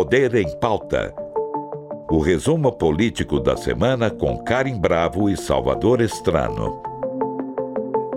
Poder 0.00 0.34
em 0.34 0.48
Pauta. 0.56 1.14
O 2.10 2.20
resumo 2.20 2.72
político 2.72 3.38
da 3.38 3.54
semana 3.54 4.08
com 4.08 4.42
Karim 4.42 4.80
Bravo 4.80 5.28
e 5.28 5.36
Salvador 5.36 6.00
Estrano. 6.00 6.82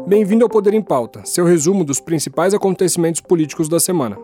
Bem-vindo 0.07 0.45
ao 0.45 0.49
Poder 0.49 0.73
em 0.73 0.81
Pauta, 0.81 1.25
seu 1.25 1.43
resumo 1.43 1.83
dos 1.83 1.99
principais 1.99 2.53
acontecimentos 2.53 3.19
políticos 3.19 3.67
da 3.67 3.81
semana. 3.81 4.17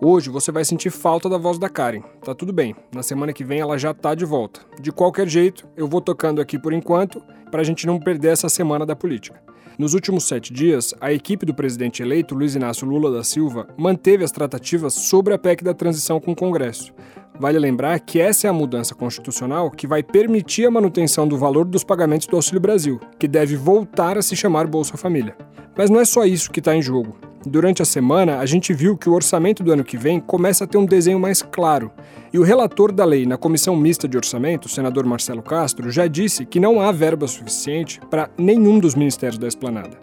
Hoje 0.00 0.30
você 0.30 0.52
vai 0.52 0.64
sentir 0.64 0.90
falta 0.90 1.28
da 1.28 1.36
voz 1.36 1.58
da 1.58 1.68
Karen. 1.68 2.02
Tá 2.24 2.32
tudo 2.32 2.52
bem, 2.52 2.76
na 2.94 3.02
semana 3.02 3.32
que 3.32 3.42
vem 3.42 3.58
ela 3.58 3.76
já 3.76 3.92
tá 3.92 4.14
de 4.14 4.24
volta. 4.24 4.60
De 4.80 4.92
qualquer 4.92 5.26
jeito, 5.26 5.66
eu 5.76 5.88
vou 5.88 6.00
tocando 6.00 6.40
aqui 6.40 6.60
por 6.60 6.72
enquanto, 6.72 7.20
para 7.50 7.60
a 7.60 7.64
gente 7.64 7.88
não 7.88 7.98
perder 7.98 8.28
essa 8.28 8.48
semana 8.48 8.86
da 8.86 8.94
política. 8.94 9.42
Nos 9.80 9.94
últimos 9.94 10.24
sete 10.24 10.52
dias, 10.52 10.92
a 11.00 11.10
equipe 11.10 11.46
do 11.46 11.54
presidente 11.54 12.02
eleito, 12.02 12.34
Luiz 12.34 12.54
Inácio 12.54 12.86
Lula 12.86 13.10
da 13.10 13.24
Silva, 13.24 13.66
manteve 13.78 14.22
as 14.22 14.30
tratativas 14.30 14.92
sobre 14.92 15.32
a 15.32 15.38
PEC 15.38 15.64
da 15.64 15.72
transição 15.72 16.20
com 16.20 16.32
o 16.32 16.36
Congresso. 16.36 16.92
Vale 17.38 17.58
lembrar 17.58 17.98
que 17.98 18.20
essa 18.20 18.46
é 18.46 18.50
a 18.50 18.52
mudança 18.52 18.94
constitucional 18.94 19.70
que 19.70 19.86
vai 19.86 20.02
permitir 20.02 20.66
a 20.66 20.70
manutenção 20.70 21.26
do 21.26 21.38
valor 21.38 21.64
dos 21.64 21.82
pagamentos 21.82 22.26
do 22.26 22.36
Auxílio 22.36 22.60
Brasil, 22.60 23.00
que 23.18 23.26
deve 23.26 23.56
voltar 23.56 24.18
a 24.18 24.22
se 24.22 24.36
chamar 24.36 24.66
Bolsa 24.66 24.98
Família. 24.98 25.34
Mas 25.74 25.88
não 25.88 25.98
é 25.98 26.04
só 26.04 26.26
isso 26.26 26.50
que 26.50 26.58
está 26.60 26.76
em 26.76 26.82
jogo. 26.82 27.29
Durante 27.46 27.80
a 27.80 27.86
semana, 27.86 28.38
a 28.38 28.44
gente 28.44 28.74
viu 28.74 28.98
que 28.98 29.08
o 29.08 29.14
orçamento 29.14 29.62
do 29.62 29.72
ano 29.72 29.82
que 29.82 29.96
vem 29.96 30.20
começa 30.20 30.64
a 30.64 30.66
ter 30.66 30.76
um 30.76 30.84
desenho 30.84 31.18
mais 31.18 31.40
claro. 31.40 31.90
E 32.32 32.38
o 32.38 32.42
relator 32.42 32.92
da 32.92 33.04
lei 33.04 33.24
na 33.24 33.38
Comissão 33.38 33.74
Mista 33.74 34.06
de 34.06 34.16
Orçamento, 34.16 34.66
o 34.66 34.68
senador 34.68 35.06
Marcelo 35.06 35.42
Castro, 35.42 35.90
já 35.90 36.06
disse 36.06 36.44
que 36.44 36.60
não 36.60 36.82
há 36.82 36.92
verba 36.92 37.26
suficiente 37.26 37.98
para 38.10 38.28
nenhum 38.36 38.78
dos 38.78 38.94
ministérios 38.94 39.38
da 39.38 39.48
esplanada. 39.48 39.96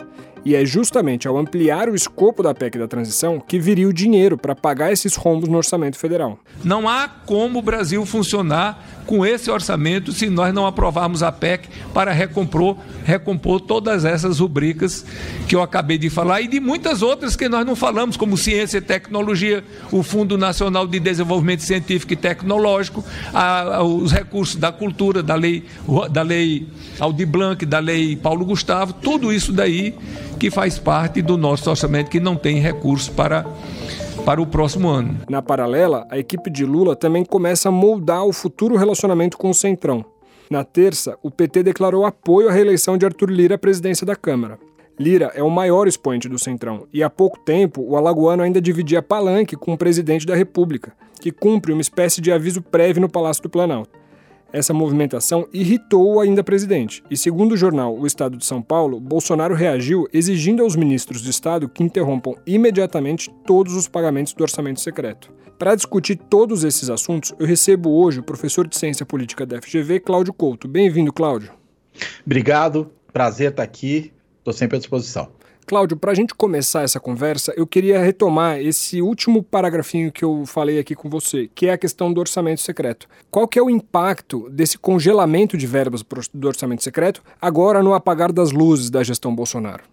E 0.47 0.55
é 0.55 0.65
justamente 0.65 1.27
ao 1.27 1.37
ampliar 1.37 1.89
o 1.89 1.93
escopo 1.93 2.41
da 2.41 2.55
PEC 2.55 2.79
da 2.79 2.87
transição 2.87 3.37
que 3.37 3.59
viria 3.59 3.85
o 3.85 3.91
dinheiro 3.91 4.37
para 4.37 4.55
pagar 4.55 4.93
esses 4.93 5.13
rombos 5.13 5.49
no 5.49 5.57
orçamento 5.57 5.97
federal. 5.97 6.39
Não 6.63 6.87
há 6.87 7.05
como 7.09 7.59
o 7.59 7.61
Brasil 7.61 8.05
funcionar 8.05 8.81
com 9.05 9.25
esse 9.25 9.51
orçamento 9.51 10.13
se 10.13 10.29
nós 10.29 10.53
não 10.53 10.65
aprovarmos 10.65 11.21
a 11.21 11.33
PEC 11.33 11.67
para 11.93 12.13
recompor, 12.13 12.77
recompor 13.03 13.59
todas 13.59 14.05
essas 14.05 14.39
rubricas 14.39 15.05
que 15.49 15.55
eu 15.55 15.61
acabei 15.61 15.97
de 15.97 16.09
falar 16.09 16.39
e 16.39 16.47
de 16.47 16.61
muitas 16.61 17.01
outras 17.01 17.35
que 17.35 17.49
nós 17.49 17.65
não 17.65 17.75
falamos, 17.75 18.15
como 18.15 18.37
ciência 18.37 18.77
e 18.77 18.81
tecnologia, 18.81 19.65
o 19.91 20.01
Fundo 20.01 20.37
Nacional 20.37 20.87
de 20.87 20.97
Desenvolvimento 20.97 21.63
Científico 21.63 22.13
e 22.13 22.15
Tecnológico, 22.15 23.03
a, 23.33 23.77
a, 23.77 23.83
os 23.83 24.13
recursos 24.13 24.55
da 24.55 24.71
cultura, 24.71 25.21
da 25.21 25.35
lei, 25.35 25.65
da 26.09 26.21
lei 26.21 26.67
Aldi 27.01 27.25
Blanc, 27.25 27.65
da 27.65 27.79
lei 27.79 28.15
Paulo 28.15 28.45
Gustavo, 28.45 28.93
tudo 28.93 29.33
isso 29.33 29.51
daí 29.51 29.93
que 30.37 30.51
faz 30.51 30.77
parte 30.79 31.21
do 31.21 31.37
nosso 31.37 31.69
orçamento 31.69 32.09
que 32.09 32.19
não 32.19 32.35
tem 32.35 32.59
recursos 32.59 33.09
para 33.09 33.45
para 34.25 34.41
o 34.41 34.45
próximo 34.45 34.89
ano. 34.89 35.21
Na 35.29 35.41
paralela, 35.41 36.05
a 36.09 36.17
equipe 36.17 36.49
de 36.49 36.65
Lula 36.65 36.97
também 36.97 37.23
começa 37.23 37.69
a 37.69 37.71
moldar 37.71 38.25
o 38.25 38.33
futuro 38.33 38.75
relacionamento 38.75 39.37
com 39.37 39.49
o 39.49 39.53
Centrão. 39.53 40.03
Na 40.51 40.65
terça, 40.65 41.17
o 41.23 41.31
PT 41.31 41.63
declarou 41.63 42.05
apoio 42.05 42.49
à 42.49 42.51
reeleição 42.51 42.97
de 42.97 43.05
Arthur 43.05 43.29
Lira 43.29 43.55
à 43.55 43.57
presidência 43.57 44.05
da 44.05 44.17
Câmara. 44.17 44.59
Lira 44.99 45.31
é 45.33 45.41
o 45.41 45.49
maior 45.49 45.87
expoente 45.87 46.27
do 46.27 46.37
Centrão 46.37 46.87
e 46.91 47.01
há 47.01 47.09
pouco 47.09 47.39
tempo 47.39 47.81
o 47.81 47.95
alagoano 47.95 48.43
ainda 48.43 48.59
dividia 48.59 49.01
palanque 49.01 49.55
com 49.55 49.71
o 49.71 49.77
presidente 49.77 50.25
da 50.25 50.35
República, 50.35 50.91
que 51.21 51.31
cumpre 51.31 51.71
uma 51.71 51.81
espécie 51.81 52.19
de 52.19 52.31
aviso 52.31 52.61
prévio 52.61 53.01
no 53.01 53.09
Palácio 53.09 53.43
do 53.43 53.49
Planalto. 53.49 53.96
Essa 54.51 54.73
movimentação 54.73 55.47
irritou 55.51 56.15
o 56.15 56.19
ainda 56.19 56.43
presidente, 56.43 57.03
e 57.11 57.17
segundo 57.17 57.51
o 57.51 57.57
jornal 57.57 57.97
O 57.97 58.07
Estado 58.07 58.37
de 58.37 58.45
São 58.45 58.61
Paulo, 58.61 58.99
Bolsonaro 58.99 59.53
reagiu 59.53 60.07
exigindo 60.13 60.63
aos 60.63 60.75
ministros 60.75 61.21
de 61.21 61.29
Estado 61.29 61.67
que 61.67 61.83
interrompam 61.83 62.33
imediatamente 62.45 63.29
todos 63.45 63.75
os 63.75 63.87
pagamentos 63.87 64.33
do 64.33 64.41
orçamento 64.41 64.79
secreto. 64.79 65.31
Para 65.59 65.75
discutir 65.75 66.15
todos 66.15 66.63
esses 66.63 66.89
assuntos, 66.89 67.33
eu 67.39 67.45
recebo 67.45 67.89
hoje 67.89 68.19
o 68.19 68.23
professor 68.23 68.67
de 68.67 68.77
Ciência 68.77 69.05
Política 69.05 69.45
da 69.45 69.61
FGV, 69.61 69.99
Cláudio 69.99 70.31
Couto. 70.31 70.67
Bem-vindo, 70.67 71.11
Cláudio. 71.11 71.51
Obrigado, 72.25 72.91
prazer 73.11 73.51
estar 73.51 73.63
aqui, 73.63 74.13
estou 74.39 74.53
sempre 74.53 74.77
à 74.77 74.79
disposição. 74.79 75.29
Cláudio, 75.67 75.97
para 75.97 76.13
a 76.13 76.15
gente 76.15 76.33
começar 76.33 76.83
essa 76.83 76.97
conversa, 76.97 77.53
eu 77.57 77.67
queria 77.67 77.99
retomar 77.99 78.57
esse 78.57 79.01
último 79.01 79.43
paragrafinho 79.43 80.13
que 80.13 80.23
eu 80.23 80.45
falei 80.45 80.79
aqui 80.79 80.95
com 80.95 81.09
você, 81.09 81.49
que 81.53 81.67
é 81.67 81.73
a 81.73 81.77
questão 81.77 82.13
do 82.13 82.21
orçamento 82.21 82.61
secreto. 82.61 83.05
Qual 83.29 83.45
que 83.45 83.59
é 83.59 83.61
o 83.61 83.69
impacto 83.69 84.49
desse 84.49 84.77
congelamento 84.77 85.57
de 85.57 85.67
verbas 85.67 86.05
do 86.33 86.47
orçamento 86.47 86.85
secreto 86.85 87.21
agora 87.41 87.83
no 87.83 87.93
apagar 87.93 88.31
das 88.31 88.53
luzes 88.53 88.89
da 88.89 89.03
gestão 89.03 89.35
Bolsonaro? 89.35 89.83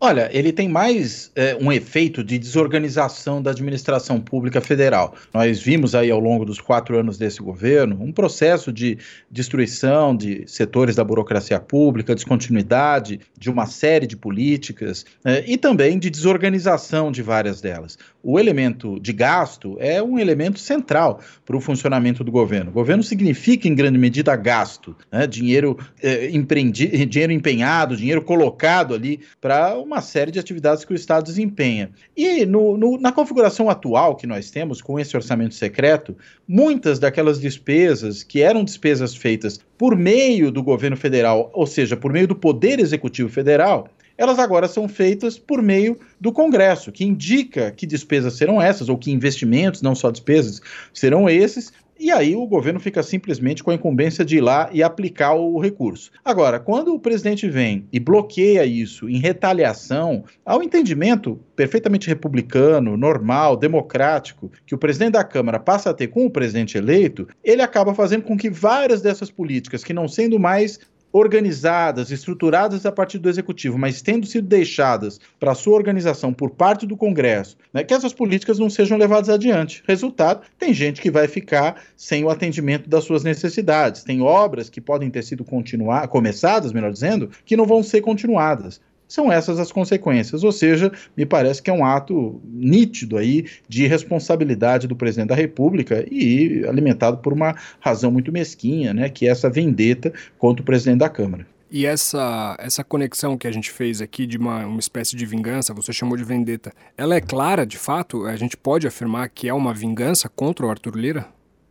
Olha, 0.00 0.28
ele 0.32 0.52
tem 0.52 0.68
mais 0.68 1.30
é, 1.34 1.56
um 1.58 1.72
efeito 1.72 2.22
de 2.22 2.38
desorganização 2.38 3.40
da 3.40 3.52
administração 3.52 4.20
pública 4.20 4.60
federal. 4.60 5.14
Nós 5.32 5.60
vimos 5.62 5.94
aí 5.94 6.10
ao 6.10 6.20
longo 6.20 6.44
dos 6.44 6.60
quatro 6.60 6.98
anos 6.98 7.16
desse 7.16 7.40
governo 7.40 7.96
um 8.02 8.12
processo 8.12 8.72
de 8.72 8.98
destruição 9.30 10.14
de 10.14 10.44
setores 10.46 10.96
da 10.96 11.04
burocracia 11.04 11.58
pública, 11.58 12.14
descontinuidade 12.14 13.20
de 13.38 13.48
uma 13.48 13.66
série 13.66 14.06
de 14.06 14.16
políticas 14.16 15.06
é, 15.24 15.42
e 15.46 15.56
também 15.56 15.98
de 15.98 16.10
desorganização 16.10 17.10
de 17.10 17.22
várias 17.22 17.60
delas. 17.60 17.96
O 18.24 18.38
elemento 18.38 18.98
de 19.00 19.12
gasto 19.12 19.76
é 19.78 20.02
um 20.02 20.18
elemento 20.18 20.58
central 20.58 21.20
para 21.46 21.56
o 21.56 21.60
funcionamento 21.60 22.24
do 22.24 22.32
governo. 22.32 22.70
O 22.70 22.74
governo 22.74 23.02
significa, 23.02 23.68
em 23.68 23.74
grande 23.74 23.98
medida, 23.98 24.34
gasto, 24.34 24.96
né? 25.10 25.26
dinheiro, 25.26 25.78
é, 26.02 26.30
empreendi, 26.30 27.06
dinheiro 27.06 27.32
empenhado, 27.32 27.96
dinheiro 27.96 28.22
colocado 28.22 28.94
ali 28.94 29.20
para 29.40 29.78
uma 29.78 29.94
uma 29.94 30.02
série 30.02 30.32
de 30.32 30.40
atividades 30.40 30.84
que 30.84 30.92
o 30.92 30.96
Estado 30.96 31.24
desempenha. 31.24 31.90
E 32.16 32.44
no, 32.44 32.76
no, 32.76 32.98
na 32.98 33.12
configuração 33.12 33.70
atual 33.70 34.16
que 34.16 34.26
nós 34.26 34.50
temos, 34.50 34.82
com 34.82 34.98
esse 34.98 35.16
orçamento 35.16 35.54
secreto, 35.54 36.16
muitas 36.48 36.98
daquelas 36.98 37.40
despesas 37.40 38.24
que 38.24 38.42
eram 38.42 38.64
despesas 38.64 39.14
feitas 39.14 39.60
por 39.78 39.96
meio 39.96 40.50
do 40.50 40.64
governo 40.64 40.96
federal, 40.96 41.48
ou 41.54 41.66
seja, 41.66 41.96
por 41.96 42.12
meio 42.12 42.26
do 42.26 42.34
Poder 42.34 42.80
Executivo 42.80 43.28
Federal, 43.28 43.88
elas 44.16 44.38
agora 44.38 44.68
são 44.68 44.88
feitas 44.88 45.38
por 45.38 45.62
meio 45.62 45.98
do 46.20 46.32
Congresso, 46.32 46.92
que 46.92 47.04
indica 47.04 47.70
que 47.70 47.86
despesas 47.86 48.34
serão 48.34 48.60
essas, 48.60 48.88
ou 48.88 48.96
que 48.96 49.10
investimentos, 49.10 49.82
não 49.82 49.94
só 49.94 50.10
despesas, 50.10 50.60
serão 50.92 51.28
esses, 51.28 51.72
e 51.98 52.10
aí 52.10 52.34
o 52.34 52.46
governo 52.46 52.80
fica 52.80 53.02
simplesmente 53.02 53.62
com 53.62 53.70
a 53.70 53.74
incumbência 53.74 54.24
de 54.24 54.38
ir 54.38 54.40
lá 54.40 54.68
e 54.72 54.82
aplicar 54.82 55.34
o 55.34 55.60
recurso. 55.60 56.10
Agora, 56.24 56.58
quando 56.58 56.92
o 56.92 56.98
presidente 56.98 57.48
vem 57.48 57.86
e 57.92 58.00
bloqueia 58.00 58.66
isso 58.66 59.08
em 59.08 59.18
retaliação 59.18 60.24
ao 60.44 60.62
entendimento 60.62 61.38
perfeitamente 61.54 62.08
republicano, 62.08 62.96
normal, 62.96 63.56
democrático, 63.56 64.50
que 64.66 64.74
o 64.74 64.78
presidente 64.78 65.12
da 65.12 65.22
Câmara 65.22 65.60
passa 65.60 65.90
a 65.90 65.94
ter 65.94 66.08
com 66.08 66.26
o 66.26 66.30
presidente 66.30 66.76
eleito, 66.76 67.28
ele 67.44 67.62
acaba 67.62 67.94
fazendo 67.94 68.24
com 68.24 68.36
que 68.36 68.50
várias 68.50 69.00
dessas 69.00 69.30
políticas, 69.30 69.84
que 69.84 69.94
não 69.94 70.08
sendo 70.08 70.38
mais 70.38 70.80
organizadas, 71.14 72.10
estruturadas 72.10 72.84
a 72.84 72.90
partir 72.90 73.18
do 73.18 73.28
executivo, 73.28 73.78
mas 73.78 74.02
tendo 74.02 74.26
sido 74.26 74.48
deixadas 74.48 75.20
para 75.38 75.54
sua 75.54 75.76
organização 75.76 76.34
por 76.34 76.50
parte 76.50 76.84
do 76.84 76.96
Congresso, 76.96 77.56
né, 77.72 77.84
que 77.84 77.94
essas 77.94 78.12
políticas 78.12 78.58
não 78.58 78.68
sejam 78.68 78.98
levadas 78.98 79.28
adiante. 79.28 79.80
Resultado, 79.86 80.42
tem 80.58 80.74
gente 80.74 81.00
que 81.00 81.12
vai 81.12 81.28
ficar 81.28 81.80
sem 81.96 82.24
o 82.24 82.30
atendimento 82.30 82.90
das 82.90 83.04
suas 83.04 83.22
necessidades. 83.22 84.02
Tem 84.02 84.20
obras 84.22 84.68
que 84.68 84.80
podem 84.80 85.08
ter 85.08 85.22
sido 85.22 85.44
continuar, 85.44 86.08
começadas, 86.08 86.72
melhor 86.72 86.90
dizendo, 86.90 87.30
que 87.44 87.56
não 87.56 87.64
vão 87.64 87.80
ser 87.80 88.00
continuadas 88.00 88.80
são 89.14 89.30
essas 89.30 89.60
as 89.60 89.70
consequências. 89.70 90.42
Ou 90.42 90.50
seja, 90.50 90.90
me 91.16 91.24
parece 91.24 91.62
que 91.62 91.70
é 91.70 91.72
um 91.72 91.84
ato 91.84 92.40
nítido 92.44 93.16
aí 93.16 93.46
de 93.68 93.86
responsabilidade 93.86 94.88
do 94.88 94.96
presidente 94.96 95.28
da 95.28 95.34
República 95.34 96.04
e 96.10 96.64
alimentado 96.66 97.18
por 97.18 97.32
uma 97.32 97.54
razão 97.80 98.10
muito 98.10 98.32
mesquinha, 98.32 98.92
né, 98.92 99.08
que 99.08 99.26
é 99.26 99.30
essa 99.30 99.48
vendeta 99.48 100.12
contra 100.36 100.62
o 100.62 100.66
presidente 100.66 100.98
da 100.98 101.08
Câmara. 101.08 101.46
E 101.70 101.86
essa, 101.86 102.56
essa 102.58 102.84
conexão 102.84 103.36
que 103.36 103.46
a 103.46 103.52
gente 103.52 103.70
fez 103.70 104.00
aqui 104.00 104.26
de 104.26 104.36
uma, 104.36 104.66
uma 104.66 104.80
espécie 104.80 105.16
de 105.16 105.26
vingança, 105.26 105.74
você 105.74 105.92
chamou 105.92 106.16
de 106.16 106.22
vendetta, 106.22 106.72
ela 106.96 107.14
é 107.14 107.20
clara, 107.20 107.66
de 107.66 107.78
fato? 107.78 108.26
A 108.26 108.36
gente 108.36 108.56
pode 108.56 108.86
afirmar 108.86 109.28
que 109.28 109.48
é 109.48 109.54
uma 109.54 109.74
vingança 109.74 110.28
contra 110.28 110.66
o 110.66 110.70
Arthur 110.70 110.96
Lira? 110.96 111.26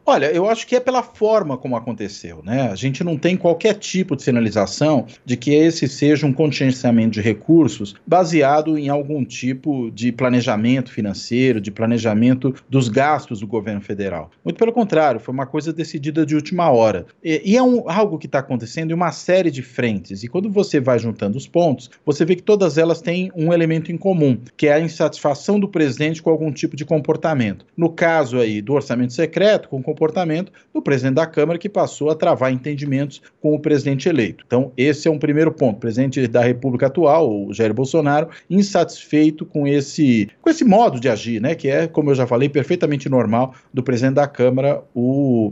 Olha, 0.06 0.26
eu 0.26 0.50
acho 0.50 0.68
que 0.68 0.76
é 0.76 0.82
pela 0.82 1.02
forma 1.02 1.58
como 1.58 1.78
aconteceu, 1.78 2.42
né? 2.44 2.70
A 2.70 2.76
gente 2.76 3.06
não 3.06 3.18
tem 3.18 3.38
qualquer 3.38 3.76
tipo 3.76 4.18
de 4.18 4.24
sinalização 4.24 5.06
de 5.24 5.38
que 5.38 5.54
esse 5.54 5.88
seja 5.88 6.28
um 6.28 6.34
contingenciamento 6.34 7.12
de 7.12 7.22
recursos 7.22 7.96
baseado 8.06 8.78
em 8.78 8.90
algum 8.90 9.24
tipo 9.24 9.90
de 9.92 10.12
planejamento 10.12 10.92
financeiro, 10.92 11.62
de 11.62 11.72
planejamento 11.72 12.54
dos 12.70 12.90
gastos 12.90 13.40
do 13.40 13.48
governo 13.48 13.80
federal. 13.80 14.30
Muito 14.44 14.58
pelo 14.58 14.74
contrário, 14.74 15.22
foi 15.22 15.34
uma 15.34 15.46
coisa 15.46 15.72
decidida 15.72 16.26
de 16.26 16.36
última 16.36 16.70
hora. 16.70 17.06
E, 17.24 17.42
e 17.46 17.56
é 17.56 17.64
um, 17.64 17.90
algo 17.90 18.18
que 18.18 18.26
está 18.26 18.40
acontecendo 18.40 18.92
em 18.92 18.94
uma 18.94 19.14
série 19.14 19.50
de 19.50 19.62
frentes. 19.62 20.22
E 20.22 20.28
quando 20.28 20.50
você 20.50 20.82
vai 20.82 21.00
juntando 21.00 21.38
os 21.38 21.48
pontos, 21.48 21.90
você 22.06 22.26
vê 22.26 22.36
que 22.36 22.44
todas 22.44 22.78
elas 22.78 23.02
têm 23.02 23.32
um 23.34 23.54
elemento 23.54 23.90
em 23.90 23.98
comum, 23.98 24.38
que 24.58 24.68
é 24.68 24.74
a 24.74 24.82
insatisfação 24.82 25.58
do 25.58 25.68
presidente 25.70 26.22
com 26.22 26.30
algum 26.30 26.52
tipo 26.52 26.76
de 26.76 26.84
comportamento. 26.84 27.66
No 27.78 27.90
caso 27.90 28.38
aí 28.38 28.62
do 28.62 28.74
orçamento 28.74 29.14
secreto, 29.14 29.70
com 29.70 29.93
comportamento 29.94 30.52
do 30.74 30.82
presidente 30.82 31.16
da 31.16 31.28
Câmara, 31.28 31.60
que 31.60 31.70
passou 31.70 32.10
a 32.10 32.16
travar 32.16 32.52
entendimentos 32.52 33.22
com 33.40 33.54
o 33.54 33.60
presidente 33.60 34.10
eleito. 34.10 34.44
Então, 34.46 34.72
esse 34.76 35.08
é 35.08 35.12
um 35.12 35.20
primeiro 35.20 35.52
ponto. 35.52 35.78
O 35.78 35.80
presidente 35.80 36.28
da 36.28 36.42
República 36.42 36.88
atual, 36.88 37.48
o 37.48 37.54
Jair 37.54 37.74
Bolsonaro, 37.74 38.30
insatisfeito 38.50 39.46
com 39.46 39.68
esse, 39.68 40.30
com 40.42 40.50
esse 40.50 40.66
modo 40.66 41.00
de 41.00 41.08
agir, 41.08 41.40
né, 41.40 41.56
que 41.56 41.70
é, 41.70 41.88
como 41.88 42.10
eu 42.10 42.16
já 42.16 42.26
falei, 42.26 42.50
perfeitamente 42.50 43.08
normal 43.08 43.54
do 43.74 43.84
presidente 43.84 44.16
da 44.16 44.28
Câmara, 44.28 44.82
o 44.94 45.52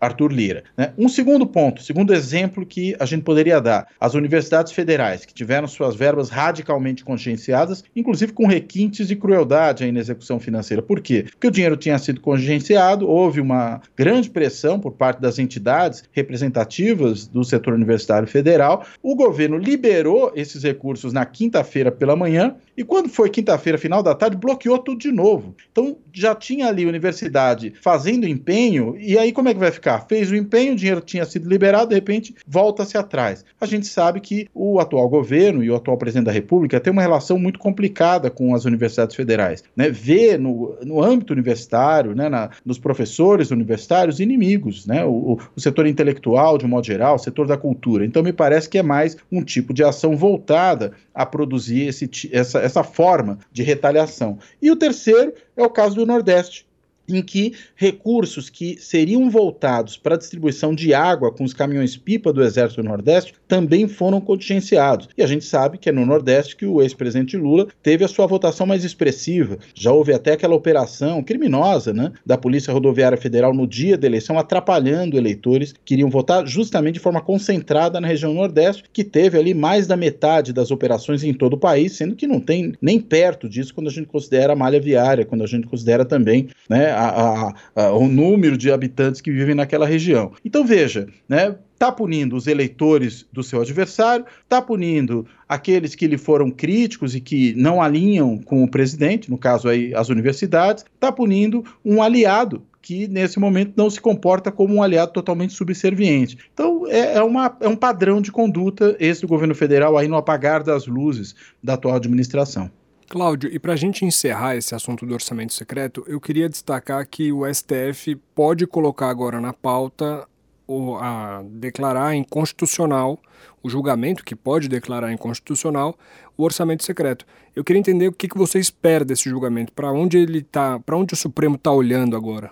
Arthur 0.00 0.32
Lira. 0.32 0.64
Né? 0.76 0.92
Um 0.96 1.08
segundo 1.08 1.46
ponto, 1.46 1.82
segundo 1.82 2.14
exemplo 2.14 2.64
que 2.64 2.96
a 2.98 3.06
gente 3.06 3.22
poderia 3.22 3.60
dar: 3.60 3.88
as 4.00 4.14
universidades 4.14 4.72
federais, 4.72 5.24
que 5.24 5.34
tiveram 5.34 5.66
suas 5.66 5.94
verbas 5.94 6.28
radicalmente 6.28 7.04
contingenciadas, 7.04 7.84
inclusive 7.94 8.32
com 8.32 8.46
requintes 8.46 9.08
de 9.08 9.16
crueldade 9.16 9.84
aí 9.84 9.92
na 9.92 10.00
execução 10.00 10.38
financeira. 10.38 10.82
Por 10.82 11.00
quê? 11.00 11.26
Porque 11.30 11.46
o 11.46 11.50
dinheiro 11.50 11.76
tinha 11.76 11.98
sido 11.98 12.20
contingenciado, 12.20 13.08
houve 13.08 13.40
uma 13.40 13.80
grande 13.96 14.30
pressão 14.30 14.78
por 14.78 14.92
parte 14.92 15.20
das 15.20 15.38
entidades 15.38 16.04
representativas 16.12 17.26
do 17.26 17.44
setor 17.44 17.74
universitário 17.74 18.28
federal, 18.28 18.84
o 19.02 19.14
governo 19.14 19.56
liberou 19.56 20.32
esses 20.34 20.62
recursos 20.62 21.12
na 21.12 21.24
quinta-feira 21.24 21.90
pela 21.90 22.16
manhã, 22.16 22.54
e 22.76 22.84
quando 22.84 23.08
foi 23.08 23.30
quinta-feira, 23.30 23.78
final 23.78 24.02
da 24.02 24.14
tarde, 24.14 24.36
bloqueou 24.36 24.78
tudo 24.78 24.98
de 24.98 25.10
novo. 25.10 25.54
Então 25.72 25.96
já 26.16 26.34
tinha 26.34 26.68
ali 26.68 26.84
a 26.84 26.88
universidade 26.88 27.74
fazendo 27.80 28.26
empenho, 28.26 28.96
e 28.98 29.18
aí 29.18 29.32
como 29.32 29.48
é 29.48 29.54
que 29.54 29.60
vai 29.60 29.70
ficar? 29.70 30.06
Fez 30.08 30.30
o 30.30 30.36
empenho, 30.36 30.72
o 30.72 30.76
dinheiro 30.76 31.00
tinha 31.02 31.24
sido 31.26 31.48
liberado, 31.48 31.90
de 31.90 31.94
repente 31.94 32.34
volta-se 32.46 32.96
atrás. 32.96 33.44
A 33.60 33.66
gente 33.66 33.86
sabe 33.86 34.20
que 34.20 34.48
o 34.54 34.80
atual 34.80 35.08
governo 35.08 35.62
e 35.62 35.70
o 35.70 35.76
atual 35.76 35.98
presidente 35.98 36.26
da 36.26 36.32
República 36.32 36.80
tem 36.80 36.92
uma 36.92 37.02
relação 37.02 37.38
muito 37.38 37.58
complicada 37.58 38.30
com 38.30 38.54
as 38.54 38.64
universidades 38.64 39.14
federais. 39.14 39.62
Né? 39.76 39.90
Vê 39.90 40.38
no, 40.38 40.76
no 40.82 41.02
âmbito 41.02 41.34
universitário, 41.34 42.14
né, 42.14 42.28
na, 42.28 42.50
nos 42.64 42.78
professores 42.78 43.50
universitários, 43.50 44.18
inimigos, 44.18 44.86
né? 44.86 45.04
O, 45.04 45.38
o, 45.54 45.60
setor 45.60 45.86
intelectual, 45.86 46.56
de 46.56 46.64
um 46.64 46.68
modo 46.68 46.86
geral, 46.86 47.16
o 47.16 47.18
setor 47.18 47.46
da 47.46 47.56
cultura. 47.56 48.04
Então, 48.04 48.22
me 48.22 48.32
parece 48.32 48.68
que 48.68 48.78
é 48.78 48.82
mais 48.82 49.16
um 49.30 49.42
tipo 49.42 49.74
de 49.74 49.82
ação 49.84 50.16
voltada 50.16 50.92
a 51.14 51.26
produzir 51.26 51.88
esse, 51.88 52.08
essa, 52.32 52.60
essa 52.60 52.84
forma 52.84 53.38
de 53.52 53.62
retaliação. 53.62 54.38
E 54.60 54.70
o 54.70 54.76
terceiro 54.76 55.32
é 55.56 55.64
o 55.64 55.70
caso 55.70 55.96
do 55.96 56.05
Nordeste 56.06 56.65
em 57.08 57.22
que 57.22 57.54
recursos 57.74 58.50
que 58.50 58.76
seriam 58.80 59.30
voltados 59.30 59.96
para 59.96 60.14
a 60.14 60.18
distribuição 60.18 60.74
de 60.74 60.94
água 60.94 61.32
com 61.32 61.44
os 61.44 61.54
caminhões-pipa 61.54 62.32
do 62.32 62.42
Exército 62.42 62.82
do 62.82 62.88
Nordeste 62.88 63.34
também 63.46 63.86
foram 63.88 64.20
contingenciados. 64.20 65.08
E 65.16 65.22
a 65.22 65.26
gente 65.26 65.44
sabe 65.44 65.78
que 65.78 65.88
é 65.88 65.92
no 65.92 66.06
Nordeste 66.06 66.56
que 66.56 66.66
o 66.66 66.82
ex-presidente 66.82 67.36
Lula 67.36 67.68
teve 67.82 68.04
a 68.04 68.08
sua 68.08 68.26
votação 68.26 68.66
mais 68.66 68.84
expressiva. 68.84 69.58
Já 69.74 69.92
houve 69.92 70.12
até 70.12 70.32
aquela 70.32 70.54
operação 70.54 71.22
criminosa 71.22 71.92
né, 71.92 72.12
da 72.24 72.36
Polícia 72.36 72.72
Rodoviária 72.72 73.18
Federal 73.18 73.54
no 73.54 73.66
dia 73.66 73.96
da 73.96 74.06
eleição, 74.06 74.38
atrapalhando 74.38 75.16
eleitores 75.16 75.74
que 75.84 75.94
iriam 75.94 76.10
votar 76.10 76.46
justamente 76.46 76.94
de 76.94 77.00
forma 77.00 77.20
concentrada 77.20 78.00
na 78.00 78.08
região 78.08 78.34
Nordeste, 78.34 78.84
que 78.92 79.04
teve 79.04 79.38
ali 79.38 79.54
mais 79.54 79.86
da 79.86 79.96
metade 79.96 80.52
das 80.52 80.70
operações 80.70 81.22
em 81.22 81.32
todo 81.32 81.54
o 81.54 81.58
país, 81.58 81.92
sendo 81.92 82.16
que 82.16 82.26
não 82.26 82.40
tem 82.40 82.74
nem 82.80 83.00
perto 83.00 83.48
disso 83.48 83.74
quando 83.74 83.88
a 83.88 83.92
gente 83.92 84.06
considera 84.06 84.52
a 84.52 84.56
malha 84.56 84.80
viária, 84.80 85.24
quando 85.24 85.44
a 85.44 85.46
gente 85.46 85.66
considera 85.66 86.04
também 86.04 86.48
né, 86.68 86.92
a, 86.96 87.54
a, 87.74 87.92
o 87.92 88.08
número 88.08 88.56
de 88.56 88.70
habitantes 88.70 89.20
que 89.20 89.30
vivem 89.30 89.54
naquela 89.54 89.86
região. 89.86 90.32
Então 90.44 90.64
veja, 90.64 91.06
né? 91.28 91.56
Está 91.74 91.92
punindo 91.92 92.36
os 92.36 92.46
eleitores 92.46 93.26
do 93.30 93.42
seu 93.42 93.60
adversário, 93.60 94.24
está 94.42 94.62
punindo 94.62 95.26
aqueles 95.46 95.94
que 95.94 96.06
lhe 96.06 96.16
foram 96.16 96.50
críticos 96.50 97.14
e 97.14 97.20
que 97.20 97.54
não 97.54 97.82
alinham 97.82 98.38
com 98.38 98.64
o 98.64 98.70
presidente, 98.70 99.30
no 99.30 99.36
caso 99.36 99.68
aí 99.68 99.94
as 99.94 100.08
universidades, 100.08 100.86
está 100.94 101.12
punindo 101.12 101.62
um 101.84 102.02
aliado 102.02 102.62
que 102.80 103.08
nesse 103.08 103.40
momento 103.40 103.72
não 103.76 103.90
se 103.90 104.00
comporta 104.00 104.52
como 104.52 104.76
um 104.76 104.82
aliado 104.82 105.12
totalmente 105.12 105.52
subserviente. 105.52 106.38
Então 106.54 106.86
é, 106.86 107.16
é, 107.16 107.22
uma, 107.22 107.54
é 107.60 107.68
um 107.68 107.74
padrão 107.74 108.22
de 108.22 108.30
conduta 108.30 108.96
esse 109.00 109.22
do 109.22 109.28
governo 109.28 109.56
federal 109.56 109.98
aí 109.98 110.06
no 110.06 110.16
apagar 110.16 110.62
das 110.62 110.86
luzes 110.86 111.34
da 111.60 111.74
atual 111.74 111.96
administração. 111.96 112.70
Cláudio, 113.08 113.48
e 113.52 113.58
para 113.58 113.74
a 113.74 113.76
gente 113.76 114.04
encerrar 114.04 114.56
esse 114.56 114.74
assunto 114.74 115.06
do 115.06 115.14
orçamento 115.14 115.54
secreto, 115.54 116.04
eu 116.08 116.20
queria 116.20 116.48
destacar 116.48 117.06
que 117.06 117.32
o 117.32 117.42
STF 117.52 118.16
pode 118.34 118.66
colocar 118.66 119.08
agora 119.08 119.40
na 119.40 119.52
pauta 119.52 120.26
o, 120.66 120.96
a 120.96 121.42
declarar 121.48 122.16
inconstitucional 122.16 123.20
o 123.62 123.70
julgamento 123.70 124.24
que 124.24 124.34
pode 124.34 124.68
declarar 124.68 125.12
inconstitucional 125.12 125.96
o 126.36 126.42
orçamento 126.42 126.84
secreto. 126.84 127.24
Eu 127.54 127.62
queria 127.62 127.78
entender 127.78 128.08
o 128.08 128.12
que, 128.12 128.28
que 128.28 128.36
você 128.36 128.58
espera 128.58 129.04
desse 129.04 129.30
julgamento, 129.30 129.72
para 129.72 129.92
onde 129.92 130.18
ele 130.18 130.42
tá, 130.42 130.80
para 130.80 130.96
onde 130.96 131.14
o 131.14 131.16
Supremo 131.16 131.54
está 131.54 131.70
olhando 131.70 132.16
agora. 132.16 132.50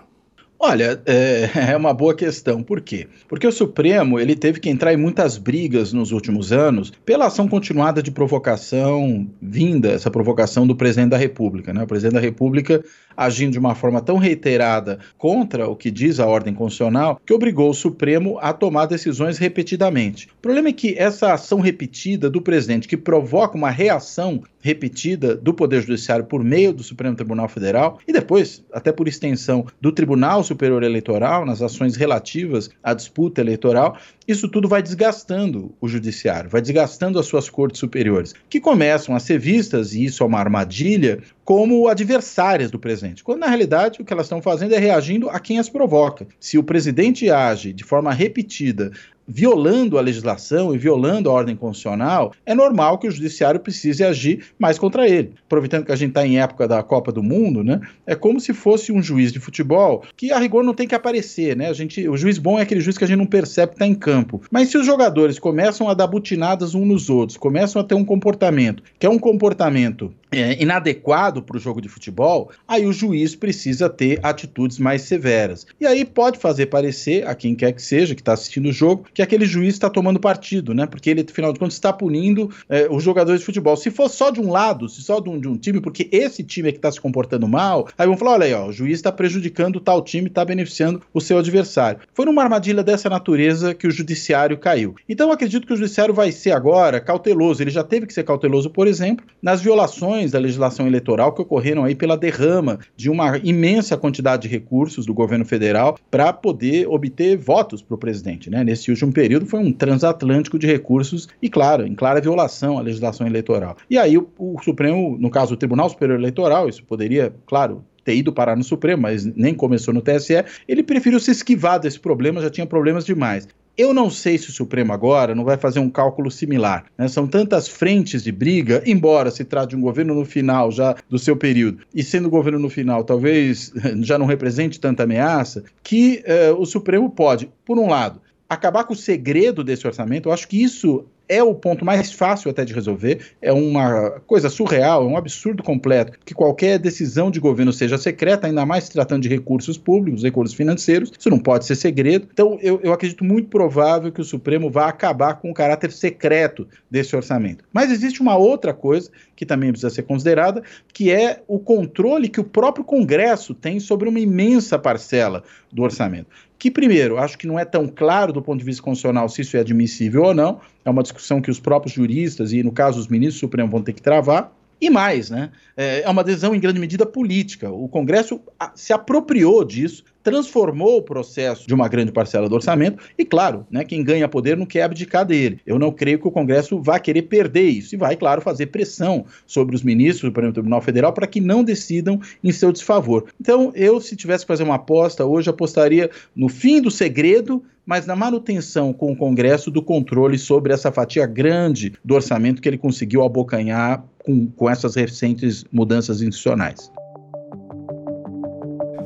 Olha, 0.67 0.99
é, 1.05 1.49
é, 1.73 1.77
uma 1.77 1.93
boa 1.93 2.15
questão. 2.15 2.63
Por 2.63 2.81
quê? 2.81 3.07
Porque 3.27 3.45
o 3.45 3.51
Supremo 3.51 4.19
ele 4.19 4.35
teve 4.35 4.59
que 4.59 4.67
entrar 4.67 4.91
em 4.91 4.97
muitas 4.97 5.37
brigas 5.37 5.93
nos 5.93 6.11
últimos 6.11 6.51
anos 6.51 6.91
pela 7.05 7.27
ação 7.27 7.47
continuada 7.47 8.01
de 8.01 8.09
provocação 8.09 9.27
vinda, 9.39 9.89
essa 9.91 10.09
provocação 10.09 10.65
do 10.65 10.75
presidente 10.75 11.11
da 11.11 11.17
República. 11.17 11.71
Né? 11.71 11.83
O 11.83 11.87
presidente 11.87 12.15
da 12.15 12.19
República 12.19 12.83
agindo 13.15 13.53
de 13.53 13.59
uma 13.59 13.75
forma 13.75 14.01
tão 14.01 14.17
reiterada 14.17 14.99
contra 15.17 15.67
o 15.67 15.75
que 15.75 15.91
diz 15.91 16.19
a 16.19 16.25
ordem 16.25 16.53
constitucional 16.53 17.19
que 17.25 17.33
obrigou 17.33 17.69
o 17.69 17.73
Supremo 17.73 18.37
a 18.41 18.53
tomar 18.53 18.85
decisões 18.85 19.37
repetidamente. 19.37 20.27
O 20.27 20.41
problema 20.41 20.69
é 20.69 20.73
que 20.73 20.95
essa 20.97 21.33
ação 21.33 21.59
repetida 21.59 22.29
do 22.29 22.41
presidente, 22.41 22.87
que 22.87 22.97
provoca 22.97 23.57
uma 23.57 23.69
reação 23.69 24.43
repetida 24.61 25.35
do 25.35 25.53
Poder 25.53 25.81
Judiciário 25.81 26.25
por 26.25 26.43
meio 26.43 26.73
do 26.73 26.83
Supremo 26.83 27.15
Tribunal 27.15 27.47
Federal 27.47 27.99
e 28.07 28.11
depois, 28.11 28.63
até 28.73 28.91
por 28.91 29.07
extensão, 29.07 29.67
do 29.79 29.91
Tribunal 29.91 30.43
Superior 30.43 30.81
Eleitoral, 30.81 31.45
nas 31.45 31.61
ações 31.61 31.95
relativas 31.95 32.69
à 32.83 32.93
disputa 32.93 33.41
eleitoral, 33.41 33.97
isso 34.27 34.47
tudo 34.47 34.67
vai 34.67 34.81
desgastando 34.81 35.73
o 35.79 35.87
judiciário, 35.87 36.49
vai 36.49 36.61
desgastando 36.61 37.19
as 37.19 37.25
suas 37.25 37.49
cortes 37.49 37.79
superiores, 37.79 38.33
que 38.49 38.59
começam 38.59 39.15
a 39.15 39.19
ser 39.19 39.39
vistas, 39.39 39.93
e 39.93 40.05
isso 40.05 40.23
é 40.23 40.25
uma 40.25 40.39
armadilha, 40.39 41.19
como 41.43 41.87
adversárias 41.87 42.71
do 42.71 42.79
presidente, 42.79 43.23
quando 43.23 43.41
na 43.41 43.47
realidade 43.47 44.01
o 44.01 44.05
que 44.05 44.11
elas 44.11 44.25
estão 44.25 44.41
fazendo 44.41 44.73
é 44.73 44.79
reagindo 44.79 45.29
a 45.29 45.39
quem 45.39 45.59
as 45.59 45.69
provoca. 45.69 46.27
Se 46.39 46.57
o 46.57 46.63
presidente 46.63 47.29
age 47.29 47.71
de 47.71 47.83
forma 47.83 48.11
repetida 48.11 48.91
violando 49.27 49.97
a 49.97 50.01
legislação 50.01 50.73
e 50.73 50.77
violando 50.77 51.29
a 51.29 51.33
ordem 51.33 51.55
constitucional, 51.55 52.33
é 52.45 52.53
normal 52.53 52.97
que 52.97 53.07
o 53.07 53.11
judiciário 53.11 53.59
precise 53.59 54.03
agir 54.03 54.45
mais 54.57 54.77
contra 54.77 55.07
ele. 55.07 55.33
Aproveitando 55.45 55.85
que 55.85 55.91
a 55.91 55.95
gente 55.95 56.09
está 56.09 56.25
em 56.25 56.39
época 56.39 56.67
da 56.67 56.81
Copa 56.83 57.11
do 57.11 57.23
Mundo, 57.23 57.63
né? 57.63 57.81
É 58.05 58.15
como 58.15 58.39
se 58.39 58.53
fosse 58.53 58.91
um 58.91 59.01
juiz 59.01 59.31
de 59.31 59.39
futebol 59.39 60.03
que 60.15 60.31
a 60.31 60.39
rigor 60.39 60.63
não 60.63 60.73
tem 60.73 60.87
que 60.87 60.95
aparecer, 60.95 61.55
né? 61.55 61.69
A 61.69 61.73
gente, 61.73 62.07
o 62.07 62.17
juiz 62.17 62.37
bom 62.37 62.59
é 62.59 62.61
aquele 62.61 62.81
juiz 62.81 62.97
que 62.97 63.03
a 63.03 63.07
gente 63.07 63.17
não 63.17 63.25
percebe 63.25 63.69
que 63.69 63.75
está 63.75 63.87
em 63.87 63.95
campo. 63.95 64.41
Mas 64.51 64.69
se 64.69 64.77
os 64.77 64.85
jogadores 64.85 65.39
começam 65.39 65.89
a 65.89 65.93
dar 65.93 66.07
butinadas 66.07 66.75
uns 66.75 66.87
nos 66.87 67.09
outros, 67.09 67.37
começam 67.37 67.81
a 67.81 67.85
ter 67.85 67.95
um 67.95 68.05
comportamento 68.05 68.83
que 68.99 69.05
é 69.05 69.09
um 69.09 69.19
comportamento 69.19 70.13
é, 70.31 70.61
inadequado 70.61 71.41
para 71.41 71.57
o 71.57 71.59
jogo 71.59 71.81
de 71.81 71.89
futebol, 71.89 72.51
aí 72.67 72.85
o 72.85 72.93
juiz 72.93 73.35
precisa 73.35 73.89
ter 73.89 74.19
atitudes 74.23 74.79
mais 74.79 75.03
severas. 75.03 75.65
E 75.79 75.85
aí 75.85 76.03
pode 76.03 76.37
fazer 76.37 76.67
parecer 76.67 77.27
a 77.27 77.35
quem 77.35 77.55
quer 77.55 77.71
que 77.71 77.81
seja 77.81 78.15
que 78.15 78.21
está 78.21 78.33
assistindo 78.33 78.69
o 78.69 78.73
jogo 78.73 79.05
que 79.13 79.21
aquele 79.21 79.45
juiz 79.45 79.73
está 79.73 79.89
tomando 79.89 80.19
partido, 80.19 80.73
né? 80.73 80.85
Porque 80.85 81.09
ele, 81.09 81.25
afinal 81.29 81.53
de 81.53 81.59
contas, 81.59 81.75
está 81.75 81.93
punindo 81.93 82.49
é, 82.69 82.87
os 82.89 83.03
jogadores 83.03 83.41
de 83.41 83.45
futebol. 83.45 83.77
Se 83.77 83.91
for 83.91 84.09
só 84.09 84.29
de 84.29 84.39
um 84.39 84.51
lado, 84.51 84.89
se 84.89 85.01
só 85.01 85.19
de 85.19 85.29
um, 85.29 85.39
de 85.39 85.47
um 85.47 85.57
time, 85.57 85.79
porque 85.79 86.09
esse 86.11 86.43
time 86.43 86.69
é 86.69 86.71
que 86.71 86.77
está 86.77 86.91
se 86.91 86.99
comportando 86.99 87.47
mal, 87.47 87.87
aí 87.97 88.07
vão 88.07 88.17
falar: 88.17 88.33
olha 88.33 88.45
aí, 88.45 88.53
ó, 88.53 88.67
o 88.67 88.71
juiz 88.71 88.95
está 88.95 89.11
prejudicando 89.11 89.79
tal 89.79 90.01
time, 90.01 90.27
está 90.27 90.43
beneficiando 90.43 91.01
o 91.13 91.21
seu 91.21 91.37
adversário. 91.37 91.99
Foi 92.13 92.25
numa 92.25 92.43
armadilha 92.43 92.83
dessa 92.83 93.09
natureza 93.09 93.73
que 93.73 93.87
o 93.87 93.91
judiciário 93.91 94.57
caiu. 94.57 94.95
Então, 95.07 95.31
acredito 95.31 95.67
que 95.67 95.73
o 95.73 95.77
judiciário 95.77 96.13
vai 96.13 96.31
ser 96.31 96.51
agora 96.51 96.99
cauteloso. 96.99 97.61
Ele 97.61 97.71
já 97.71 97.83
teve 97.83 98.05
que 98.05 98.13
ser 98.13 98.23
cauteloso, 98.23 98.69
por 98.69 98.87
exemplo, 98.87 99.25
nas 99.41 99.61
violações 99.61 100.24
da 100.31 100.39
legislação 100.39 100.87
eleitoral 100.87 101.31
que 101.31 101.41
ocorreram 101.41 101.85
aí 101.85 101.95
pela 101.95 102.17
derrama 102.17 102.79
de 102.97 103.09
uma 103.09 103.37
imensa 103.37 103.95
quantidade 103.95 104.43
de 104.43 104.47
recursos 104.49 105.05
do 105.05 105.13
governo 105.13 105.45
federal 105.45 105.97
para 106.11 106.33
poder 106.33 106.87
obter 106.87 107.37
votos 107.37 107.81
para 107.81 107.95
o 107.95 107.97
presidente, 107.97 108.49
né? 108.49 108.63
Nesse 108.63 108.91
último 108.91 109.05
último 109.05 109.13
período 109.13 109.45
foi 109.45 109.59
um 109.59 109.71
transatlântico 109.71 110.57
de 110.57 110.67
recursos 110.67 111.27
e, 111.41 111.49
claro, 111.49 111.85
em 111.85 111.93
clara 111.93 112.19
violação 112.19 112.77
à 112.77 112.81
legislação 112.81 113.27
eleitoral. 113.27 113.77
E 113.89 113.97
aí 113.97 114.17
o, 114.17 114.27
o 114.37 114.57
Supremo, 114.63 115.17
no 115.19 115.29
caso 115.29 115.53
o 115.53 115.57
Tribunal 115.57 115.89
Superior 115.89 116.17
Eleitoral, 116.17 116.67
isso 116.67 116.83
poderia, 116.83 117.33
claro, 117.45 117.83
ter 118.03 118.15
ido 118.15 118.31
parar 118.31 118.55
no 118.55 118.63
Supremo, 118.63 119.03
mas 119.03 119.25
nem 119.25 119.53
começou 119.53 119.93
no 119.93 120.01
TSE, 120.01 120.43
ele 120.67 120.83
preferiu 120.83 121.19
se 121.19 121.31
esquivar 121.31 121.79
desse 121.79 121.99
problema, 121.99 122.41
já 122.41 122.49
tinha 122.49 122.65
problemas 122.65 123.05
demais. 123.05 123.47
Eu 123.77 123.93
não 123.93 124.09
sei 124.09 124.37
se 124.37 124.49
o 124.49 124.53
Supremo 124.53 124.93
agora 124.93 125.35
não 125.35 125.43
vai 125.43 125.57
fazer 125.57 125.79
um 125.79 125.89
cálculo 125.89 126.31
similar. 126.31 126.85
Né? 126.97 127.07
São 127.07 127.27
tantas 127.27 127.67
frentes 127.67 128.23
de 128.23 128.31
briga, 128.31 128.81
embora 128.85 129.29
se 129.29 129.43
trate 129.43 129.71
de 129.71 129.75
um 129.75 129.81
governo 129.81 130.15
no 130.15 130.23
final 130.23 130.71
já 130.71 130.95
do 131.09 131.19
seu 131.19 131.35
período, 131.35 131.79
e 131.93 132.01
sendo 132.01 132.29
governo 132.29 132.59
no 132.59 132.69
final 132.69 133.03
talvez 133.03 133.73
já 134.01 134.17
não 134.17 134.25
represente 134.25 134.79
tanta 134.79 135.03
ameaça, 135.03 135.63
que 135.83 136.23
uh, 136.25 136.59
o 136.59 136.65
Supremo 136.65 137.09
pode, 137.09 137.49
por 137.65 137.77
um 137.77 137.89
lado, 137.89 138.21
acabar 138.49 138.83
com 138.85 138.93
o 138.93 138.97
segredo 138.97 139.63
desse 139.63 139.85
orçamento, 139.85 140.29
eu 140.29 140.33
acho 140.33 140.47
que 140.47 140.61
isso 140.61 141.05
é 141.27 141.43
o 141.43 141.53
ponto 141.53 141.83
mais 141.83 142.11
fácil 142.11 142.51
até 142.51 142.63
de 142.63 142.73
resolver, 142.73 143.33
é 143.41 143.51
uma 143.51 144.21
coisa 144.27 144.49
surreal, 144.49 145.03
é 145.03 145.05
um 145.05 145.17
absurdo 145.17 145.63
completo 145.63 146.17
que 146.23 146.33
qualquer 146.33 146.77
decisão 146.79 147.31
de 147.31 147.39
governo 147.39 147.73
seja 147.73 147.97
secreta, 147.97 148.47
ainda 148.47 148.65
mais 148.65 148.85
se 148.85 148.91
tratando 148.91 149.23
de 149.23 149.29
recursos 149.29 149.77
públicos, 149.77 150.23
recursos 150.23 150.55
financeiros, 150.55 151.11
isso 151.17 151.29
não 151.29 151.39
pode 151.39 151.65
ser 151.65 151.75
segredo. 151.75 152.27
Então, 152.31 152.57
eu, 152.61 152.79
eu 152.83 152.93
acredito 152.93 153.23
muito 153.23 153.49
provável 153.49 154.11
que 154.11 154.21
o 154.21 154.25
Supremo 154.25 154.69
vá 154.69 154.87
acabar 154.87 155.35
com 155.35 155.49
o 155.49 155.53
caráter 155.53 155.91
secreto 155.91 156.67
desse 156.89 157.15
orçamento. 157.15 157.63
Mas 157.73 157.91
existe 157.91 158.21
uma 158.21 158.37
outra 158.37 158.73
coisa 158.73 159.09
que 159.35 159.45
também 159.45 159.71
precisa 159.71 159.89
ser 159.89 160.03
considerada, 160.03 160.63
que 160.93 161.11
é 161.11 161.41
o 161.47 161.59
controle 161.59 162.29
que 162.29 162.39
o 162.39 162.43
próprio 162.43 162.85
Congresso 162.85 163.53
tem 163.53 163.79
sobre 163.79 164.07
uma 164.07 164.19
imensa 164.19 164.79
parcela 164.79 165.43
do 165.71 165.83
orçamento 165.83 166.27
que, 166.57 166.71
primeiro, 166.71 167.17
acho 167.17 167.37
que 167.37 167.47
não 167.47 167.59
é 167.59 167.65
tão 167.65 167.87
claro 167.87 168.31
do 168.31 168.41
ponto 168.41 168.59
de 168.59 168.65
vista 168.65 168.81
constitucional 168.81 169.27
se 169.29 169.41
isso 169.41 169.57
é 169.57 169.59
admissível 169.59 170.23
ou 170.23 170.33
não, 170.33 170.61
é 170.83 170.89
uma 170.89 171.03
discussão 171.03 171.41
que 171.41 171.51
os 171.51 171.59
próprios 171.59 171.93
juristas 171.93 172.53
e, 172.53 172.63
no 172.63 172.71
caso, 172.71 172.99
os 172.99 173.07
ministros 173.07 173.37
do 173.37 173.39
Supremo 173.41 173.69
vão 173.69 173.81
ter 173.81 173.93
que 173.93 174.01
travar. 174.01 174.51
E 174.79 174.89
mais, 174.89 175.29
né? 175.29 175.51
É, 175.77 176.01
é 176.01 176.09
uma 176.09 176.23
decisão 176.23 176.53
em 176.53 176.59
grande 176.59 176.79
medida 176.79 177.05
política. 177.05 177.71
O 177.71 177.87
Congresso 177.87 178.41
se 178.75 178.91
apropriou 178.91 179.63
disso, 179.63 180.03
transformou 180.21 180.97
o 180.97 181.01
processo 181.01 181.67
de 181.67 181.73
uma 181.73 181.87
grande 181.87 182.11
parcela 182.11 182.49
do 182.49 182.55
orçamento 182.55 183.01
e, 183.17 183.23
claro, 183.23 183.65
né, 183.69 183.85
quem 183.85 184.03
ganha 184.03 184.27
poder 184.27 184.57
não 184.57 184.65
quer 184.65 184.83
abdicar 184.83 185.25
dele. 185.25 185.59
Eu 185.65 185.79
não 185.79 185.91
creio 185.91 186.19
que 186.19 186.27
o 186.27 186.31
Congresso 186.31 186.81
vá 186.81 186.99
querer 186.99 187.23
perder 187.23 187.69
isso 187.69 187.95
e 187.95 187.97
vai, 187.97 188.15
claro, 188.15 188.41
fazer 188.41 188.67
pressão 188.67 189.25
sobre 189.45 189.75
os 189.75 189.83
ministros 189.83 190.31
do 190.31 190.51
Tribunal 190.51 190.81
Federal 190.81 191.13
para 191.13 191.27
que 191.27 191.39
não 191.39 191.63
decidam 191.63 192.19
em 192.43 192.51
seu 192.51 192.71
desfavor. 192.71 193.25
Então, 193.39 193.71
eu, 193.75 194.01
se 194.01 194.15
tivesse 194.15 194.43
que 194.43 194.49
fazer 194.49 194.63
uma 194.63 194.75
aposta 194.75 195.25
hoje, 195.25 195.49
apostaria 195.49 196.09
no 196.35 196.49
fim 196.49 196.81
do 196.81 196.91
segredo 196.91 197.63
mas 197.85 198.07
na 198.07 198.15
manutenção 198.15 198.91
com 198.91 199.11
o 199.11 199.15
Congresso 199.15 199.69
do 199.69 199.79
controle 199.79 200.39
sobre 200.39 200.73
essa 200.73 200.91
fatia 200.91 201.27
grande 201.27 201.93
do 202.03 202.15
orçamento 202.15 202.59
que 202.59 202.67
ele 202.67 202.79
conseguiu 202.79 203.23
abocanhar 203.23 204.03
com, 204.25 204.47
com 204.47 204.69
essas 204.69 204.95
recentes 204.95 205.63
mudanças 205.71 206.21
institucionais. 206.21 206.91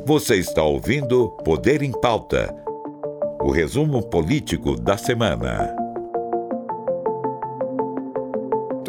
Você 0.05 0.37
está 0.37 0.63
ouvindo 0.63 1.29
Poder 1.43 1.83
em 1.83 1.91
Pauta 1.91 2.55
o 3.41 3.51
resumo 3.51 4.01
político 4.01 4.75
da 4.75 4.97
semana. 4.97 5.75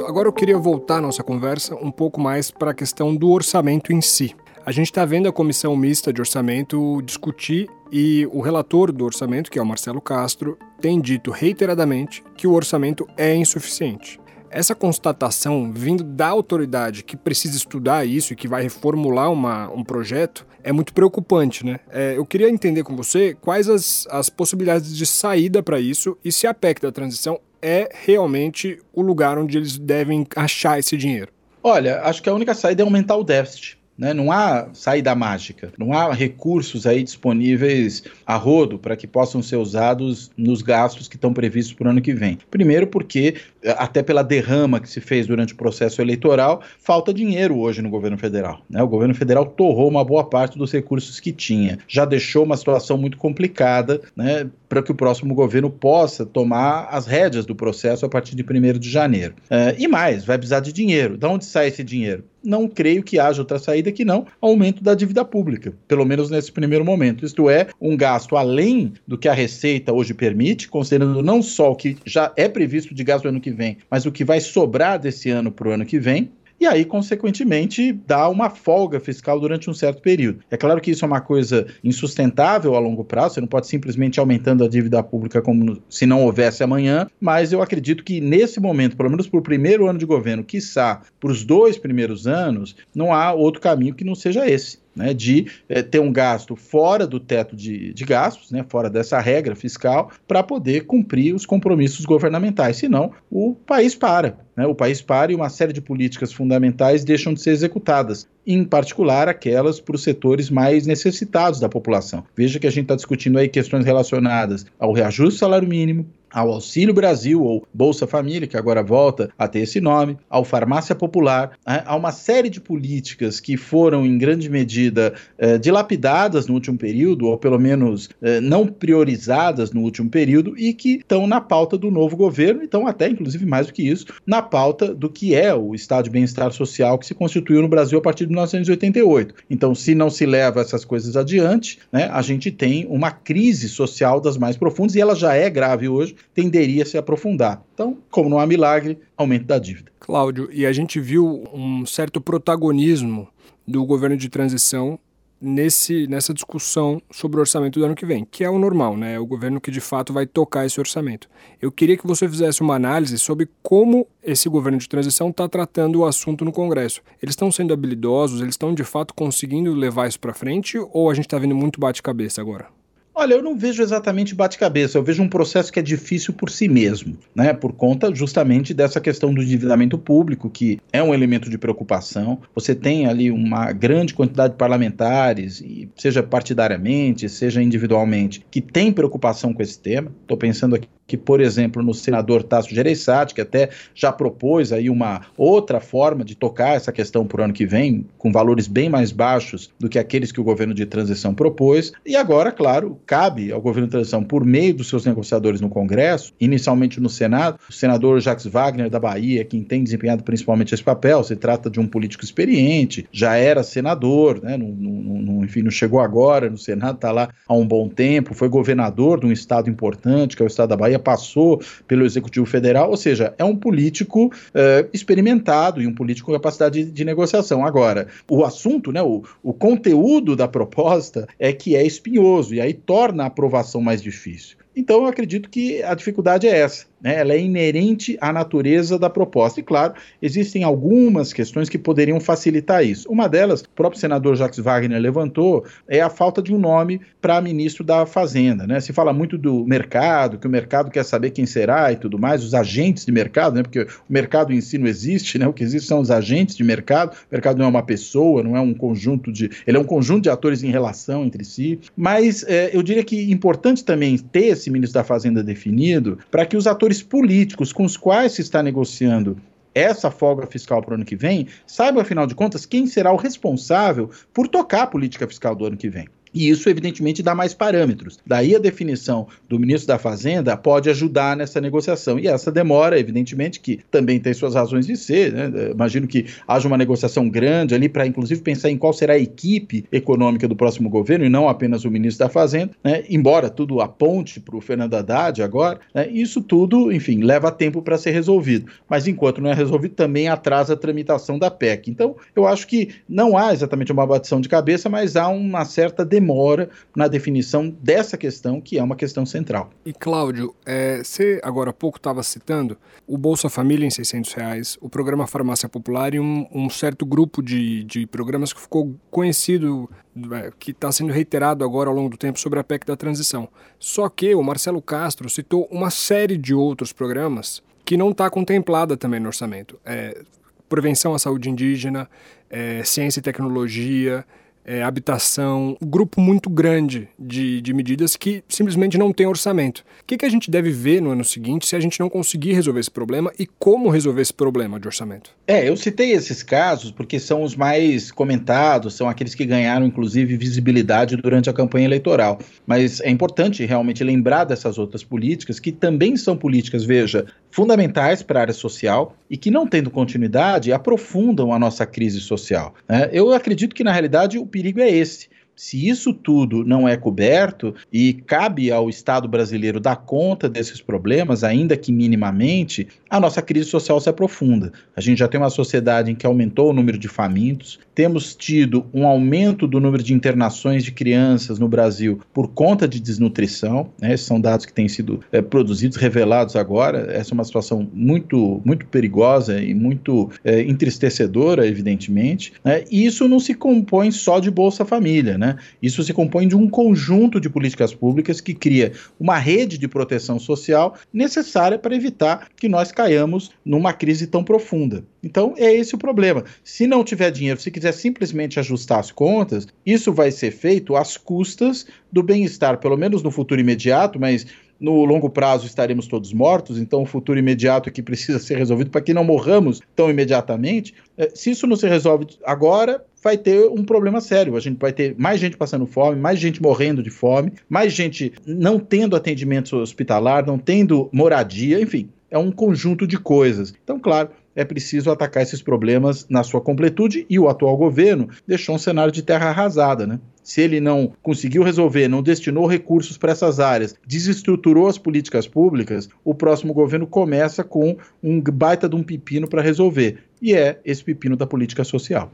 Agora 0.06 0.26
eu 0.26 0.32
queria 0.32 0.58
voltar 0.58 1.00
nossa 1.00 1.22
conversa 1.22 1.76
um 1.76 1.90
pouco 1.90 2.20
mais 2.20 2.50
para 2.50 2.72
a 2.72 2.75
questão 2.75 3.14
do 3.14 3.30
orçamento 3.30 3.92
em 3.92 4.00
si. 4.00 4.34
A 4.66 4.72
gente 4.72 4.87
está 4.87 5.04
vendo 5.04 5.28
a 5.28 5.32
comissão 5.32 5.75
mista 5.75 6.12
de 6.12 6.20
orçamento 6.20 7.00
discutir 7.02 7.68
e 7.90 8.28
o 8.32 8.40
relator 8.40 8.92
do 8.92 9.04
orçamento, 9.04 9.50
que 9.50 9.58
é 9.58 9.62
o 9.62 9.66
Marcelo 9.66 10.00
Castro, 10.00 10.58
tem 10.80 11.00
dito 11.00 11.30
reiteradamente 11.30 12.22
que 12.37 12.46
o 12.46 12.52
orçamento 12.52 13.06
é 13.16 13.34
insuficiente. 13.34 14.19
Essa 14.50 14.75
constatação 14.75 15.73
vindo 15.73 16.02
da 16.02 16.26
autoridade 16.26 17.04
que 17.04 17.16
precisa 17.16 17.57
estudar 17.57 18.04
isso 18.04 18.33
e 18.33 18.37
que 18.37 18.49
vai 18.49 18.62
reformular 18.62 19.30
uma, 19.30 19.71
um 19.71 19.85
projeto 19.85 20.45
é 20.62 20.73
muito 20.73 20.92
preocupante, 20.92 21.64
né? 21.64 21.78
É, 21.88 22.16
eu 22.16 22.26
queria 22.26 22.50
entender 22.50 22.83
com 22.83 22.97
você 22.97 23.37
quais 23.40 23.69
as, 23.69 24.07
as 24.11 24.28
possibilidades 24.28 24.95
de 24.95 25.07
saída 25.07 25.62
para 25.62 25.78
isso 25.80 26.19
e 26.25 26.33
se 26.33 26.47
a 26.47 26.52
PEC 26.52 26.83
da 26.83 26.92
transição 26.92 27.40
é 27.62 27.88
realmente 28.04 28.78
o 28.92 29.02
lugar 29.02 29.38
onde 29.38 29.57
eles 29.57 29.78
devem 29.78 30.26
achar 30.35 30.78
esse 30.78 30.97
dinheiro. 30.97 31.33
Olha, 31.62 32.00
acho 32.02 32.23
que 32.23 32.28
a 32.28 32.35
única 32.35 32.54
saída 32.54 32.83
é 32.83 32.85
aumentar 32.85 33.16
o 33.16 33.25
déficit. 33.25 33.79
Né? 34.00 34.14
Não 34.14 34.33
há 34.33 34.69
saída 34.73 35.14
mágica, 35.14 35.71
não 35.78 35.92
há 35.92 36.11
recursos 36.14 36.87
aí 36.87 37.02
disponíveis 37.02 38.02
a 38.25 38.35
rodo 38.35 38.78
para 38.78 38.97
que 38.97 39.07
possam 39.07 39.42
ser 39.42 39.57
usados 39.57 40.30
nos 40.38 40.62
gastos 40.62 41.07
que 41.07 41.16
estão 41.16 41.35
previstos 41.35 41.75
para 41.75 41.88
o 41.88 41.90
ano 41.90 42.00
que 42.00 42.14
vem. 42.14 42.38
Primeiro, 42.50 42.87
porque, 42.87 43.35
até 43.76 44.02
pela 44.02 44.23
derrama 44.23 44.80
que 44.80 44.88
se 44.88 45.02
fez 45.02 45.26
durante 45.26 45.52
o 45.52 45.57
processo 45.57 46.00
eleitoral, 46.00 46.62
falta 46.78 47.12
dinheiro 47.12 47.59
hoje 47.59 47.83
no 47.83 47.90
governo 47.90 48.16
federal. 48.16 48.62
Né? 48.71 48.83
O 48.83 48.88
governo 48.88 49.14
federal 49.14 49.45
torrou 49.45 49.88
uma 49.88 50.02
boa 50.02 50.25
parte 50.25 50.57
dos 50.57 50.73
recursos 50.73 51.21
que 51.21 51.30
tinha, 51.30 51.78
já 51.87 52.07
deixou 52.07 52.45
uma 52.45 52.57
situação 52.57 52.97
muito 52.97 53.19
complicada 53.19 54.00
né, 54.16 54.49
para 54.66 54.83
que 54.83 54.92
o 54.92 54.95
próximo 54.95 55.35
governo 55.35 55.69
possa 55.69 56.25
tomar 56.25 56.88
as 56.90 57.07
rédeas 57.07 57.45
do 57.45 57.54
processo 57.54 58.07
a 58.07 58.09
partir 58.09 58.35
de 58.35 58.42
1 58.42 58.78
de 58.78 58.88
janeiro. 58.88 59.35
Uh, 59.50 59.76
e 59.76 59.87
mais, 59.87 60.25
vai 60.25 60.38
precisar 60.38 60.61
de 60.61 60.73
dinheiro. 60.73 61.19
De 61.19 61.26
onde 61.26 61.45
sai 61.45 61.69
esse 61.69 61.85
dinheiro? 61.85 62.25
Não 62.42 62.68
creio 62.68 63.02
que 63.02 63.18
haja 63.18 63.42
outra 63.42 63.59
saída 63.59 63.92
que 63.92 64.04
não 64.04 64.26
aumento 64.40 64.82
da 64.82 64.94
dívida 64.94 65.25
pública, 65.25 65.73
pelo 65.87 66.04
menos 66.04 66.30
nesse 66.30 66.50
primeiro 66.50 66.85
momento. 66.85 67.25
Isto 67.25 67.49
é, 67.49 67.68
um 67.80 67.97
gasto 67.97 68.37
além 68.37 68.92
do 69.06 69.18
que 69.18 69.28
a 69.28 69.35
Receita 69.35 69.92
hoje 69.92 70.14
permite, 70.14 70.68
considerando 70.68 71.23
não 71.23 71.42
só 71.42 71.73
o 71.73 71.76
que 71.76 71.97
já 72.04 72.32
é 72.37 72.49
previsto 72.49 72.94
de 72.94 73.04
gasto 73.04 73.25
no 73.25 73.30
ano 73.30 73.40
que 73.40 73.50
vem, 73.50 73.78
mas 73.90 74.06
o 74.06 74.12
que 74.12 74.25
vai 74.25 74.40
sobrar 74.40 74.99
desse 74.99 75.30
ano 75.30 75.50
para 75.50 75.68
o 75.68 75.73
ano 75.73 75.85
que 75.85 75.99
vem 75.99 76.30
e 76.61 76.67
aí, 76.67 76.85
consequentemente, 76.85 77.90
dá 78.07 78.29
uma 78.29 78.50
folga 78.50 79.00
fiscal 79.00 79.40
durante 79.40 79.71
um 79.71 79.75
certo 79.75 80.02
período. 80.02 80.40
É 80.50 80.57
claro 80.57 80.81
que 80.81 80.90
isso 80.90 81.05
é 81.05 81.09
uma 81.09 81.21
coisa 81.21 81.67
insustentável 81.83 82.75
a 82.75 82.79
longo 82.79 83.02
prazo, 83.02 83.35
você 83.35 83.40
não 83.40 83.49
pode 83.49 83.67
simplesmente 83.67 84.21
aumentando 84.21 84.62
a 84.62 84.69
dívida 84.69 85.02
pública 85.02 85.40
como 85.40 85.81
se 85.88 86.05
não 86.05 86.23
houvesse 86.25 86.62
amanhã, 86.62 87.07
mas 87.19 87.52
eu 87.52 87.62
acredito 87.62 88.05
que 88.05 88.21
nesse 88.21 88.61
momento, 88.61 88.97
pelo 88.97 89.09
menos 89.09 89.26
para 89.26 89.40
o 89.40 89.43
primeiro 89.43 89.87
ano 89.87 89.99
de 89.99 90.05
governo, 90.05 90.45
quiçá 90.45 91.00
para 91.19 91.31
os 91.31 91.45
dois 91.45 91.79
primeiros 91.79 92.26
anos, 92.26 92.76
não 92.95 93.14
há 93.14 93.33
outro 93.33 93.61
caminho 93.61 93.95
que 93.95 94.05
não 94.05 94.14
seja 94.14 94.47
esse 94.47 94.79
né, 94.94 95.14
de 95.14 95.47
é, 95.68 95.82
ter 95.82 96.00
um 96.00 96.12
gasto 96.12 96.56
fora 96.56 97.06
do 97.06 97.20
teto 97.20 97.56
de, 97.56 97.92
de 97.92 98.04
gastos, 98.04 98.50
né, 98.50 98.64
fora 98.68 98.90
dessa 98.90 99.18
regra 99.20 99.54
fiscal, 99.54 100.11
para 100.26 100.42
poder 100.42 100.87
cumprir 100.87 101.35
os 101.35 101.47
compromissos 101.47 102.04
governamentais. 102.04 102.76
Senão, 102.76 103.12
o 103.30 103.54
país 103.54 103.94
para. 103.94 104.38
Né, 104.56 104.66
o 104.66 104.75
país 104.75 105.00
para 105.00 105.32
e 105.32 105.35
uma 105.35 105.49
série 105.49 105.73
de 105.73 105.80
políticas 105.80 106.32
fundamentais 106.32 107.04
deixam 107.04 107.32
de 107.32 107.40
ser 107.40 107.50
executadas, 107.50 108.28
em 108.47 108.64
particular 108.64 109.28
aquelas 109.28 109.80
para 109.80 109.94
os 109.94 110.02
setores 110.02 110.50
mais 110.50 110.87
necessitados 110.87 111.61
da 111.61 111.68
população. 111.68 112.25
Veja 112.37 112.59
que 112.59 112.66
a 112.66 112.70
gente 112.70 112.82
está 112.82 112.97
discutindo 112.97 113.38
aí 113.38 113.49
questões 113.49 113.85
relacionadas 113.85 114.66
ao 114.78 114.92
reajuste 114.92 115.37
do 115.37 115.38
salário 115.38 115.68
mínimo, 115.68 116.06
ao 116.32 116.50
Auxílio 116.52 116.94
Brasil 116.94 117.42
ou 117.42 117.66
Bolsa 117.72 118.06
Família, 118.06 118.46
que 118.46 118.56
agora 118.56 118.82
volta 118.82 119.30
a 119.38 119.49
ter 119.49 119.60
esse 119.60 119.80
nome, 119.80 120.16
ao 120.28 120.44
Farmácia 120.44 120.94
Popular, 120.94 121.52
né, 121.66 121.82
a 121.87 121.96
uma 121.96 122.12
série 122.12 122.49
de 122.49 122.60
políticas 122.60 123.40
que 123.40 123.56
foram, 123.56 124.06
em 124.06 124.18
grande 124.18 124.49
medida, 124.49 125.14
eh, 125.38 125.58
dilapidadas 125.58 126.46
no 126.46 126.54
último 126.54 126.78
período, 126.78 127.26
ou 127.26 127.38
pelo 127.38 127.58
menos 127.58 128.08
eh, 128.22 128.40
não 128.40 128.66
priorizadas 128.66 129.72
no 129.72 129.82
último 129.82 130.08
período, 130.08 130.56
e 130.56 130.72
que 130.72 130.96
estão 130.96 131.26
na 131.26 131.40
pauta 131.40 131.76
do 131.76 131.90
novo 131.90 132.16
governo, 132.16 132.62
então 132.62 132.87
até, 132.87 133.08
inclusive, 133.08 133.44
mais 133.46 133.66
do 133.66 133.72
que 133.72 133.82
isso, 133.82 134.06
na 134.26 134.42
pauta 134.42 134.94
do 134.94 135.08
que 135.08 135.34
é 135.34 135.54
o 135.54 135.75
Estado 135.75 136.04
de 136.04 136.10
Bem-Estar 136.10 136.52
Social 136.52 136.99
que 136.99 137.06
se 137.06 137.14
constituiu 137.14 137.62
no 137.62 137.68
Brasil 137.68 137.99
a 137.99 138.02
partir 138.02 138.25
de 138.25 138.30
1988. 138.30 139.34
Então, 139.49 139.75
se 139.75 139.94
não 139.94 140.10
se 140.10 140.26
leva 140.26 140.60
essas 140.60 140.84
coisas 140.84 141.16
adiante, 141.16 141.78
né, 141.92 142.08
a 142.12 142.22
gente 142.22 142.50
tem 142.50 142.87
uma 142.88 143.10
crise 143.10 143.68
social 143.68 144.20
das 144.20 144.37
mais 144.37 144.56
profundas, 144.56 144.94
e 144.94 145.00
ela 145.00 145.14
já 145.14 145.34
é 145.34 145.49
grave 145.49 145.88
hoje, 145.88 146.14
tenderia 146.34 146.82
a 146.82 146.86
se 146.86 146.98
aprofundar. 146.98 147.62
Então, 147.74 147.98
como 148.10 148.28
não 148.28 148.38
há 148.38 148.46
milagre, 148.46 148.98
aumento 149.16 149.46
da 149.46 149.58
dívida. 149.58 149.90
Cláudio, 149.98 150.48
e 150.52 150.66
a 150.66 150.72
gente 150.72 151.00
viu 151.00 151.44
um 151.52 151.84
certo 151.86 152.20
protagonismo 152.20 153.28
do 153.66 153.84
governo 153.84 154.16
de 154.16 154.28
transição 154.28 154.98
nesse, 155.40 156.06
nessa 156.06 156.34
discussão 156.34 157.00
sobre 157.10 157.38
o 157.38 157.40
orçamento 157.40 157.78
do 157.78 157.84
ano 157.84 157.94
que 157.94 158.04
vem, 158.04 158.26
que 158.30 158.44
é 158.44 158.50
o 158.50 158.58
normal, 158.58 158.96
né? 158.96 159.14
É 159.14 159.18
o 159.18 159.24
governo 159.24 159.60
que 159.60 159.70
de 159.70 159.80
fato 159.80 160.12
vai 160.12 160.26
tocar 160.26 160.66
esse 160.66 160.78
orçamento. 160.78 161.28
Eu 161.60 161.72
queria 161.72 161.96
que 161.96 162.06
você 162.06 162.28
fizesse 162.28 162.60
uma 162.60 162.74
análise 162.74 163.18
sobre 163.18 163.48
como 163.62 164.06
esse 164.22 164.48
governo 164.48 164.78
de 164.78 164.88
transição 164.88 165.30
está 165.30 165.48
tratando 165.48 166.00
o 166.00 166.04
assunto 166.04 166.44
no 166.44 166.52
Congresso. 166.52 167.00
Eles 167.22 167.32
estão 167.32 167.50
sendo 167.50 167.72
habilidosos, 167.72 168.42
eles 168.42 168.54
estão 168.54 168.74
de 168.74 168.84
fato 168.84 169.14
conseguindo 169.14 169.72
levar 169.72 170.08
isso 170.08 170.20
para 170.20 170.34
frente 170.34 170.78
ou 170.92 171.10
a 171.10 171.14
gente 171.14 171.26
está 171.26 171.38
vendo 171.38 171.54
muito 171.54 171.80
bate-cabeça 171.80 172.40
agora? 172.40 172.79
Olha, 173.14 173.35
eu 173.35 173.43
não 173.43 173.57
vejo 173.57 173.83
exatamente 173.83 174.35
bate-cabeça, 174.35 174.97
eu 174.97 175.02
vejo 175.02 175.23
um 175.23 175.29
processo 175.29 175.73
que 175.73 175.79
é 175.79 175.83
difícil 175.83 176.33
por 176.33 176.49
si 176.49 176.69
mesmo, 176.69 177.19
né? 177.35 177.52
Por 177.52 177.73
conta 177.73 178.14
justamente 178.14 178.73
dessa 178.73 179.00
questão 179.00 179.35
do 179.35 179.43
endividamento 179.43 179.99
público, 179.99 180.49
que 180.49 180.79
é 180.93 181.02
um 181.02 181.12
elemento 181.12 181.50
de 181.50 181.59
preocupação. 181.59 182.40
Você 182.55 182.75
tem 182.75 183.07
ali 183.07 183.31
uma 183.31 183.73
grande 183.73 184.14
quantidade 184.14 184.55
de 184.55 184.59
parlamentares, 184.59 185.62
seja 185.97 186.23
partidariamente, 186.23 187.29
seja 187.29 187.62
individualmente, 187.62 188.45
que 188.50 188.61
tem 188.61 188.93
preocupação 188.93 189.52
com 189.52 189.62
esse 189.62 189.79
tema. 189.79 190.12
Estou 190.23 190.37
pensando 190.37 190.76
aqui 190.76 190.88
que, 191.11 191.17
por 191.17 191.40
exemplo, 191.40 191.83
no 191.83 191.93
senador 191.93 192.45
Tasso 192.45 192.73
Gereissati, 192.73 193.35
que 193.35 193.40
até 193.40 193.71
já 193.93 194.12
propôs 194.12 194.73
aí 194.73 194.88
uma 194.88 195.23
outra 195.37 195.81
forma 195.81 196.25
de 196.25 196.37
tocar 196.37 196.76
essa 196.76 196.93
questão 196.93 197.26
para 197.26 197.40
o 197.40 197.45
ano 197.45 197.52
que 197.52 197.67
vem, 197.67 198.07
com 198.17 198.31
valores 198.31 198.69
bem 198.69 198.88
mais 198.88 199.11
baixos 199.11 199.73
do 199.76 199.88
que 199.88 199.99
aqueles 199.99 200.31
que 200.31 200.40
o 200.40 200.45
governo 200.45 200.73
de 200.73 200.87
transição 200.87 201.35
propôs. 201.35 201.90
E 202.07 202.14
agora, 202.14 202.52
claro, 202.52 202.97
cabe 203.05 203.50
ao 203.50 203.61
governo 203.61 203.88
de 203.88 203.90
transição, 203.90 204.23
por 204.23 204.45
meio 204.45 204.73
dos 204.73 204.88
seus 204.88 205.05
negociadores 205.05 205.61
no 205.61 205.69
Congresso, 205.69 206.33
inicialmente 206.40 207.00
no 207.00 207.09
Senado, 207.09 207.59
o 207.69 207.73
senador 207.73 208.21
Jacques 208.21 208.47
Wagner 208.47 208.88
da 208.88 209.00
Bahia, 209.00 209.45
quem 209.45 209.64
tem 209.64 209.83
desempenhado 209.83 210.23
principalmente 210.23 210.73
esse 210.73 210.85
papel, 210.85 211.25
se 211.25 211.35
trata 211.35 211.69
de 211.69 211.81
um 211.81 211.88
político 211.88 212.23
experiente, 212.23 213.05
já 213.11 213.35
era 213.35 213.64
senador, 213.64 214.40
né, 214.40 214.57
não, 214.57 215.45
enfim, 215.45 215.62
não 215.62 215.73
chegou 215.73 215.99
agora 215.99 216.49
no 216.49 216.57
Senado, 216.57 216.95
está 216.95 217.11
lá 217.11 217.31
há 217.49 217.55
um 217.55 217.67
bom 217.67 217.88
tempo, 217.88 218.33
foi 218.33 218.49
governador 218.49 219.19
de 219.19 219.26
um 219.26 219.33
estado 219.33 219.69
importante, 219.69 220.37
que 220.37 220.43
é 220.43 220.45
o 220.45 220.47
estado 220.47 220.69
da 220.69 220.76
Bahia, 220.76 221.00
passou 221.00 221.61
pelo 221.87 222.04
Executivo 222.04 222.47
Federal, 222.47 222.90
ou 222.90 222.97
seja, 222.97 223.35
é 223.38 223.45
um 223.45 223.57
político 223.57 224.33
é, 224.54 224.87
experimentado 224.92 225.80
e 225.80 225.87
um 225.87 225.95
político 225.95 226.26
com 226.26 226.33
capacidade 226.33 226.85
de, 226.85 226.90
de 226.90 227.04
negociação. 227.04 227.64
Agora, 227.64 228.09
o 228.28 228.45
assunto, 228.45 228.92
né, 228.92 229.02
o, 229.02 229.23
o 229.42 229.52
conteúdo 229.52 230.37
da 230.37 230.47
proposta 230.47 231.26
é 231.38 231.52
que 231.52 231.75
é 231.76 231.85
espinhoso, 231.85 232.54
e 232.54 232.61
aí 232.61 232.75
torna 232.75 233.25
a 233.25 233.26
aprovação 233.26 233.80
mais 233.80 234.02
difícil. 234.02 234.57
Então, 234.75 235.02
eu 235.02 235.07
acredito 235.07 235.50
que 235.50 235.83
a 235.83 235.95
dificuldade 235.95 236.47
é 236.47 236.59
essa 236.59 236.89
né, 237.02 237.19
ela 237.19 237.33
é 237.33 237.40
inerente 237.40 238.16
à 238.21 238.33
natureza 238.33 238.99
da 238.99 239.11
proposta. 239.11 239.61
E, 239.61 239.62
claro, 239.62 239.95
existem 240.21 240.62
algumas 240.64 241.33
questões 241.33 241.69
que 241.69 241.78
poderiam 241.78 242.21
facilitar 242.21 242.85
isso. 242.85 243.11
Uma 243.11 243.28
delas, 243.28 243.62
o 243.62 243.69
próprio 243.71 244.00
senador 244.00 244.37
Jacques 244.37 244.59
Wagner 244.59 245.00
levantou, 245.00 245.64
é 245.88 246.00
a 246.00 246.11
falta 246.11 246.42
de 246.42 246.54
um 246.54 246.59
nome 246.59 247.00
para 247.21 247.40
ministro 247.40 247.85
da 247.85 248.07
Fazenda. 248.07 248.66
Né? 248.66 248.80
Se 248.80 248.92
fala 248.92 249.12
muito 249.12 249.38
do 249.38 249.64
mercado, 249.64 250.38
que 250.38 250.47
o 250.47 250.50
mercado 250.50 250.90
quer 250.90 251.04
saber 251.04 251.30
quem 251.30 251.47
será 251.47 251.92
e 251.92 251.97
tudo 251.97 252.19
mais, 252.19 252.45
os 252.45 252.54
agentes 252.54 253.04
de 253.04 253.12
mercado, 253.12 253.54
né? 253.54 253.62
porque 253.62 253.80
o 253.80 254.12
mercado 254.12 254.52
em 254.52 254.61
si 254.61 254.78
não 254.78 254.87
existe, 254.87 255.38
né? 255.38 255.47
o 255.47 255.52
que 255.52 255.62
existe 255.62 255.88
são 255.88 256.00
os 256.00 256.11
agentes 256.11 256.57
de 256.57 256.64
mercado. 256.64 257.14
O 257.14 257.33
mercado 257.33 257.59
não 257.59 257.66
é 257.66 257.69
uma 257.69 257.83
pessoa, 257.83 258.42
não 258.42 258.57
é 258.57 258.61
um 258.61 258.75
conjunto 258.75 259.33
de. 259.33 259.50
Ele 259.66 259.76
é 259.76 259.80
um 259.80 259.85
conjunto 259.85 260.25
de 260.25 260.30
atores 260.30 260.62
em 260.62 260.71
relação 260.71 261.25
entre 261.25 261.45
si. 261.45 261.78
Mas 261.97 262.45
é, 262.45 262.71
eu 262.73 262.83
diria 262.83 263.04
que 263.04 263.19
é 263.19 263.33
importante 263.33 263.85
também 263.85 264.16
ter 264.19 264.47
esse 264.47 264.71
ministro 264.71 264.95
da 264.95 265.04
Fazenda 265.04 265.42
definido 265.42 266.19
para 266.30 266.45
que 266.45 266.57
os 266.57 266.66
atores 266.66 266.89
atores 266.90 267.02
políticos 267.02 267.73
com 267.73 267.85
os 267.85 267.97
quais 267.97 268.32
se 268.32 268.42
está 268.42 268.62
negociando 268.62 269.40
essa 269.73 270.11
folga 270.11 270.47
fiscal 270.47 270.82
para 270.82 270.92
o 270.92 270.94
ano 270.94 271.04
que 271.04 271.14
vem, 271.14 271.47
saiba, 271.64 272.02
afinal 272.02 272.26
de 272.26 272.35
contas, 272.35 272.66
quem 272.66 272.88
será 272.88 273.12
o 273.12 273.16
responsável 273.16 274.11
por 274.35 274.49
tocar 274.49 274.82
a 274.82 274.87
política 274.88 275.28
fiscal 275.28 275.54
do 275.54 275.64
ano 275.64 275.76
que 275.76 275.88
vem. 275.88 276.09
E 276.32 276.49
isso, 276.49 276.68
evidentemente, 276.68 277.22
dá 277.22 277.34
mais 277.34 277.52
parâmetros. 277.52 278.18
Daí 278.25 278.54
a 278.54 278.58
definição 278.58 279.26
do 279.49 279.58
ministro 279.58 279.88
da 279.88 279.99
Fazenda 279.99 280.56
pode 280.56 280.88
ajudar 280.88 281.37
nessa 281.37 281.60
negociação. 281.60 282.18
E 282.18 282.28
essa 282.28 282.52
demora, 282.52 282.99
evidentemente, 282.99 283.60
que 283.60 283.80
também 283.90 284.20
tem 284.20 284.32
suas 284.32 284.54
razões 284.54 284.87
de 284.87 284.96
ser. 284.96 285.32
Né? 285.32 285.70
Imagino 285.72 286.06
que 286.06 286.26
haja 286.46 286.68
uma 286.68 286.78
negociação 286.78 287.28
grande 287.28 287.75
ali 287.75 287.88
para, 287.88 288.06
inclusive, 288.06 288.40
pensar 288.40 288.70
em 288.70 288.78
qual 288.78 288.92
será 288.92 289.14
a 289.14 289.18
equipe 289.18 289.84
econômica 289.90 290.46
do 290.46 290.54
próximo 290.54 290.88
governo 290.88 291.25
e 291.25 291.28
não 291.28 291.49
apenas 291.49 291.84
o 291.84 291.90
ministro 291.90 292.25
da 292.25 292.30
Fazenda. 292.30 292.72
Né? 292.82 293.02
Embora 293.08 293.50
tudo 293.50 293.80
aponte 293.80 294.38
para 294.38 294.56
o 294.56 294.60
Fernando 294.60 294.94
Haddad 294.94 295.42
agora, 295.42 295.80
né? 295.92 296.08
isso 296.08 296.40
tudo, 296.40 296.92
enfim, 296.92 297.22
leva 297.22 297.50
tempo 297.50 297.82
para 297.82 297.99
ser 297.99 298.12
resolvido. 298.12 298.70
Mas 298.88 299.08
enquanto 299.08 299.40
não 299.40 299.50
é 299.50 299.54
resolvido, 299.54 299.94
também 299.94 300.28
atrasa 300.28 300.75
a 300.75 300.76
tramitação 300.76 301.38
da 301.38 301.50
PEC. 301.50 301.90
Então, 301.90 302.14
eu 302.37 302.46
acho 302.46 302.66
que 302.66 302.90
não 303.08 303.37
há 303.37 303.52
exatamente 303.52 303.90
uma 303.90 304.06
batição 304.06 304.40
de 304.40 304.49
cabeça, 304.49 304.88
mas 304.88 305.16
há 305.16 305.28
uma 305.28 305.64
certa 305.64 306.04
demora 306.04 306.19
demora 306.20 306.68
na 306.94 307.08
definição 307.08 307.70
dessa 307.70 308.16
questão, 308.18 308.60
que 308.60 308.78
é 308.78 308.82
uma 308.82 308.94
questão 308.94 309.24
central. 309.24 309.70
E 309.84 309.92
Cláudio, 309.92 310.54
é, 310.66 311.02
você 311.02 311.40
agora 311.42 311.70
há 311.70 311.72
pouco 311.72 311.96
estava 311.96 312.22
citando 312.22 312.76
o 313.06 313.16
Bolsa 313.16 313.48
Família 313.48 313.86
em 313.86 313.90
600 313.90 314.32
reais, 314.34 314.78
o 314.80 314.88
programa 314.88 315.26
Farmácia 315.26 315.68
Popular 315.68 316.14
e 316.14 316.20
um, 316.20 316.46
um 316.52 316.68
certo 316.68 317.06
grupo 317.06 317.42
de, 317.42 317.82
de 317.84 318.06
programas 318.06 318.52
que 318.52 318.60
ficou 318.60 318.94
conhecido, 319.10 319.90
é, 320.32 320.52
que 320.58 320.72
está 320.72 320.92
sendo 320.92 321.12
reiterado 321.12 321.64
agora 321.64 321.88
ao 321.88 321.96
longo 321.96 322.10
do 322.10 322.16
tempo 322.18 322.38
sobre 322.38 322.58
a 322.58 322.64
PEC 322.64 322.86
da 322.86 322.96
transição. 322.96 323.48
Só 323.78 324.08
que 324.08 324.34
o 324.34 324.42
Marcelo 324.42 324.82
Castro 324.82 325.28
citou 325.30 325.66
uma 325.70 325.90
série 325.90 326.36
de 326.36 326.54
outros 326.54 326.92
programas 326.92 327.62
que 327.84 327.96
não 327.96 328.10
está 328.10 328.28
contemplada 328.28 328.96
também 328.96 329.18
no 329.18 329.26
orçamento. 329.26 329.80
É, 329.84 330.22
prevenção 330.68 331.14
à 331.14 331.18
saúde 331.18 331.50
indígena, 331.50 332.08
é, 332.48 332.82
ciência 332.84 333.18
e 333.18 333.22
tecnologia, 333.22 334.24
é, 334.70 334.84
habitação, 334.84 335.76
um 335.82 335.86
grupo 335.86 336.20
muito 336.20 336.48
grande 336.48 337.08
de, 337.18 337.60
de 337.60 337.74
medidas 337.74 338.16
que 338.16 338.44
simplesmente 338.48 338.96
não 338.96 339.12
tem 339.12 339.26
orçamento. 339.26 339.78
O 340.00 340.04
que, 340.06 340.16
que 340.16 340.24
a 340.24 340.28
gente 340.28 340.48
deve 340.48 340.70
ver 340.70 341.02
no 341.02 341.10
ano 341.10 341.24
seguinte 341.24 341.66
se 341.66 341.74
a 341.74 341.80
gente 341.80 341.98
não 341.98 342.08
conseguir 342.08 342.52
resolver 342.52 342.78
esse 342.78 342.90
problema 342.90 343.32
e 343.36 343.48
como 343.58 343.88
resolver 343.88 344.22
esse 344.22 344.32
problema 344.32 344.78
de 344.78 344.86
orçamento? 344.86 345.32
É, 345.44 345.68
eu 345.68 345.76
citei 345.76 346.12
esses 346.12 346.44
casos 346.44 346.92
porque 346.92 347.18
são 347.18 347.42
os 347.42 347.56
mais 347.56 348.12
comentados, 348.12 348.94
são 348.94 349.08
aqueles 349.08 349.34
que 349.34 349.44
ganharam, 349.44 349.84
inclusive, 349.84 350.36
visibilidade 350.36 351.16
durante 351.16 351.50
a 351.50 351.52
campanha 351.52 351.86
eleitoral. 351.86 352.38
Mas 352.64 353.00
é 353.00 353.10
importante 353.10 353.64
realmente 353.64 354.04
lembrar 354.04 354.44
dessas 354.44 354.78
outras 354.78 355.02
políticas, 355.02 355.58
que 355.58 355.72
também 355.72 356.16
são 356.16 356.36
políticas, 356.36 356.84
veja, 356.84 357.26
fundamentais 357.50 358.22
para 358.22 358.38
a 358.38 358.42
área 358.42 358.54
social 358.54 359.16
e 359.28 359.36
que, 359.36 359.50
não 359.50 359.66
tendo 359.66 359.90
continuidade, 359.90 360.72
aprofundam 360.72 361.52
a 361.52 361.58
nossa 361.58 361.84
crise 361.84 362.20
social. 362.20 362.72
Né? 362.88 363.10
Eu 363.12 363.32
acredito 363.32 363.74
que, 363.74 363.82
na 363.82 363.90
realidade, 363.90 364.38
o 364.38 364.46
perigo 364.61 364.81
é 364.81 364.90
esse. 364.90 365.29
Se 365.57 365.88
isso 365.88 366.12
tudo 366.12 366.64
não 366.64 366.88
é 366.88 366.97
coberto 366.97 367.75
e 367.92 368.14
cabe 368.14 368.70
ao 368.70 368.88
Estado 368.88 369.29
brasileiro 369.29 369.81
dar 369.81 369.96
conta 369.96 370.49
desses 370.49 370.81
problemas, 370.81 371.44
ainda 371.44 371.77
que 371.77 371.92
minimamente, 371.92 372.88
a 373.09 373.20
nossa 373.20 373.42
crise 373.42 373.68
social 373.68 374.01
se 374.01 374.09
aprofunda. 374.09 374.73
A 374.96 375.01
gente 375.01 375.18
já 375.18 375.29
tem 375.29 375.40
uma 375.40 375.51
sociedade 375.51 376.11
em 376.11 376.14
que 376.14 376.27
aumentou 376.27 376.70
o 376.70 376.73
número 376.73 376.99
de 376.99 377.09
famintos, 377.09 377.79
temos 377.94 378.35
tido 378.35 378.87
um 378.94 379.07
aumento 379.07 379.66
do 379.66 379.81
número 379.81 380.03
de 380.03 380.14
internações 380.14 380.85
de 380.85 380.92
crianças 380.92 381.59
no 381.59 381.68
Brasil 381.68 382.20
por 382.33 382.48
conta 382.48 382.87
de 382.87 383.00
desnutrição. 383.00 383.90
Né? 384.00 384.16
São 384.16 384.40
dados 384.40 384.66
que 384.66 384.72
têm 384.72 384.88
sido 384.88 385.20
é, 385.33 385.42
produzidos, 385.42 385.96
revelados 385.96 386.57
agora. 386.57 387.12
Essa 387.12 387.33
é 387.33 387.35
uma 387.35 387.44
situação 387.44 387.88
muito, 387.92 388.61
muito 388.64 388.87
perigosa 388.87 389.61
e 389.61 389.74
muito 389.74 390.31
é, 390.44 390.62
entristecedora, 390.62 391.66
evidentemente. 391.66 392.53
Né? 392.64 392.85
E 392.90 393.05
isso 393.05 393.29
não 393.29 393.40
se 393.40 393.55
compõe 393.55 394.11
só 394.11 394.38
de 394.38 394.50
Bolsa 394.50 394.85
Família. 394.85 395.37
Né? 395.37 395.57
Isso 395.83 396.03
se 396.03 396.12
compõe 396.12 396.48
de 396.48 396.57
um 396.57 396.68
conjunto 396.68 397.40
de 397.40 397.50
políticas 397.50 397.94
públicas 397.94 398.40
que 398.40 398.55
cria 398.55 398.92
uma 399.18 399.37
rede 399.37 399.76
de 399.79 399.88
proteção 399.88 400.38
social 400.38 400.96
necessária 401.12 401.79
para 401.79 401.94
evitar 401.94 402.48
que 402.57 402.68
nós 402.68 402.92
caiamos 402.92 403.50
numa 403.64 403.92
crise 403.92 404.26
tão 404.26 404.44
profunda. 404.44 405.05
Então, 405.22 405.54
é 405.56 405.72
esse 405.74 405.94
o 405.94 405.98
problema. 405.98 406.44
Se 406.64 406.87
não 406.87 407.04
tiver 407.04 407.30
dinheiro, 407.30 407.61
se 407.61 407.70
quiser 407.70 407.92
simplesmente 407.92 408.59
ajustar 408.59 409.00
as 409.00 409.12
contas, 409.12 409.66
isso 409.85 410.12
vai 410.12 410.30
ser 410.30 410.50
feito 410.50 410.96
às 410.96 411.16
custas 411.16 411.87
do 412.11 412.22
bem-estar, 412.22 412.78
pelo 412.78 412.96
menos 412.96 413.22
no 413.22 413.30
futuro 413.30 413.61
imediato, 413.61 414.18
mas 414.18 414.46
no 414.80 415.04
longo 415.04 415.28
prazo 415.28 415.66
estaremos 415.66 416.06
todos 416.06 416.33
mortos, 416.33 416.78
então 416.78 417.02
o 417.02 417.06
futuro 417.06 417.38
imediato 417.38 417.88
aqui 417.88 418.02
precisa 418.02 418.38
ser 418.38 418.56
resolvido 418.56 418.90
para 418.90 419.02
que 419.02 419.12
não 419.12 419.22
morramos 419.22 419.80
tão 419.94 420.09
imediatamente. 420.09 420.94
É, 421.18 421.28
se 421.35 421.50
isso 421.50 421.66
não 421.66 421.76
se 421.76 421.87
resolve 421.87 422.26
agora, 422.44 423.04
vai 423.22 423.37
ter 423.37 423.68
um 423.68 423.85
problema 423.85 424.20
sério. 424.22 424.56
A 424.56 424.61
gente 424.61 424.78
vai 424.78 424.92
ter 424.92 425.14
mais 425.18 425.38
gente 425.38 425.56
passando 425.56 425.87
fome, 425.87 426.18
mais 426.18 426.38
gente 426.38 426.62
morrendo 426.62 427.02
de 427.02 427.11
fome, 427.11 427.52
mais 427.68 427.92
gente 427.92 428.33
não 428.46 428.78
tendo 428.78 429.14
atendimento 429.14 429.76
hospitalar, 429.76 430.46
não 430.46 430.59
tendo 430.59 431.11
moradia, 431.12 431.78
enfim, 431.78 432.09
é 432.30 432.38
um 432.38 432.50
conjunto 432.50 433.06
de 433.06 433.18
coisas. 433.18 433.74
Então, 433.85 433.98
claro, 433.98 434.30
é 434.61 434.64
preciso 434.64 435.11
atacar 435.11 435.42
esses 435.42 435.62
problemas 435.62 436.27
na 436.29 436.42
sua 436.42 436.61
completude 436.61 437.25
e 437.31 437.38
o 437.38 437.49
atual 437.49 437.77
governo 437.79 438.29
deixou 438.46 438.75
um 438.75 438.79
cenário 438.79 439.11
de 439.11 439.23
terra 439.23 439.49
arrasada, 439.49 440.07
né? 440.07 440.20
Se 440.42 440.61
ele 440.61 440.81
não 440.81 441.12
conseguiu 441.23 441.62
resolver, 441.62 442.09
não 442.09 442.23
destinou 442.23 442.66
recursos 442.66 443.16
para 443.16 443.33
essas 443.33 443.59
áreas, 443.59 443.94
desestruturou 444.07 444.87
as 444.87 444.99
políticas 444.99 445.49
públicas, 445.49 446.11
o 446.23 446.35
próximo 446.35 446.75
governo 446.75 447.07
começa 447.07 447.64
com 447.64 447.96
um 448.23 448.40
baita 448.40 448.87
de 448.87 448.96
um 448.96 449.03
pepino 449.03 449.49
para 449.49 449.62
resolver. 449.62 450.18
E 450.42 450.55
é 450.55 450.79
esse 450.85 451.03
pepino 451.03 451.37
da 451.37 451.46
política 451.46 451.85
social. 451.85 452.31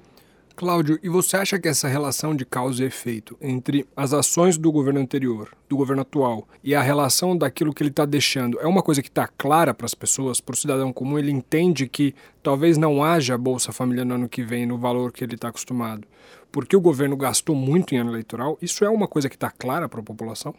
Cláudio, 0.56 0.98
e 1.02 1.08
você 1.10 1.36
acha 1.36 1.58
que 1.58 1.68
essa 1.68 1.86
relação 1.86 2.34
de 2.34 2.46
causa 2.46 2.82
e 2.82 2.86
efeito 2.86 3.36
entre 3.42 3.86
as 3.94 4.14
ações 4.14 4.56
do 4.56 4.72
governo 4.72 4.98
anterior, 4.98 5.50
do 5.68 5.76
governo 5.76 6.00
atual, 6.00 6.48
e 6.64 6.74
a 6.74 6.80
relação 6.80 7.36
daquilo 7.36 7.74
que 7.74 7.82
ele 7.82 7.90
está 7.90 8.06
deixando 8.06 8.58
é 8.58 8.66
uma 8.66 8.82
coisa 8.82 9.02
que 9.02 9.08
está 9.08 9.28
clara 9.28 9.74
para 9.74 9.84
as 9.84 9.92
pessoas, 9.92 10.40
para 10.40 10.54
o 10.54 10.56
cidadão 10.56 10.94
comum? 10.94 11.18
Ele 11.18 11.30
entende 11.30 11.86
que 11.86 12.14
talvez 12.42 12.78
não 12.78 13.04
haja 13.04 13.36
Bolsa 13.36 13.70
Família 13.70 14.02
no 14.02 14.14
ano 14.14 14.30
que 14.30 14.42
vem 14.42 14.64
no 14.64 14.78
valor 14.78 15.12
que 15.12 15.22
ele 15.22 15.34
está 15.34 15.48
acostumado, 15.48 16.08
porque 16.50 16.74
o 16.74 16.80
governo 16.80 17.18
gastou 17.18 17.54
muito 17.54 17.94
em 17.94 17.98
ano 17.98 18.12
eleitoral? 18.12 18.56
Isso 18.62 18.82
é 18.82 18.88
uma 18.88 19.06
coisa 19.06 19.28
que 19.28 19.36
está 19.36 19.50
clara 19.50 19.90
para 19.90 20.00
a 20.00 20.04
população? 20.04 20.54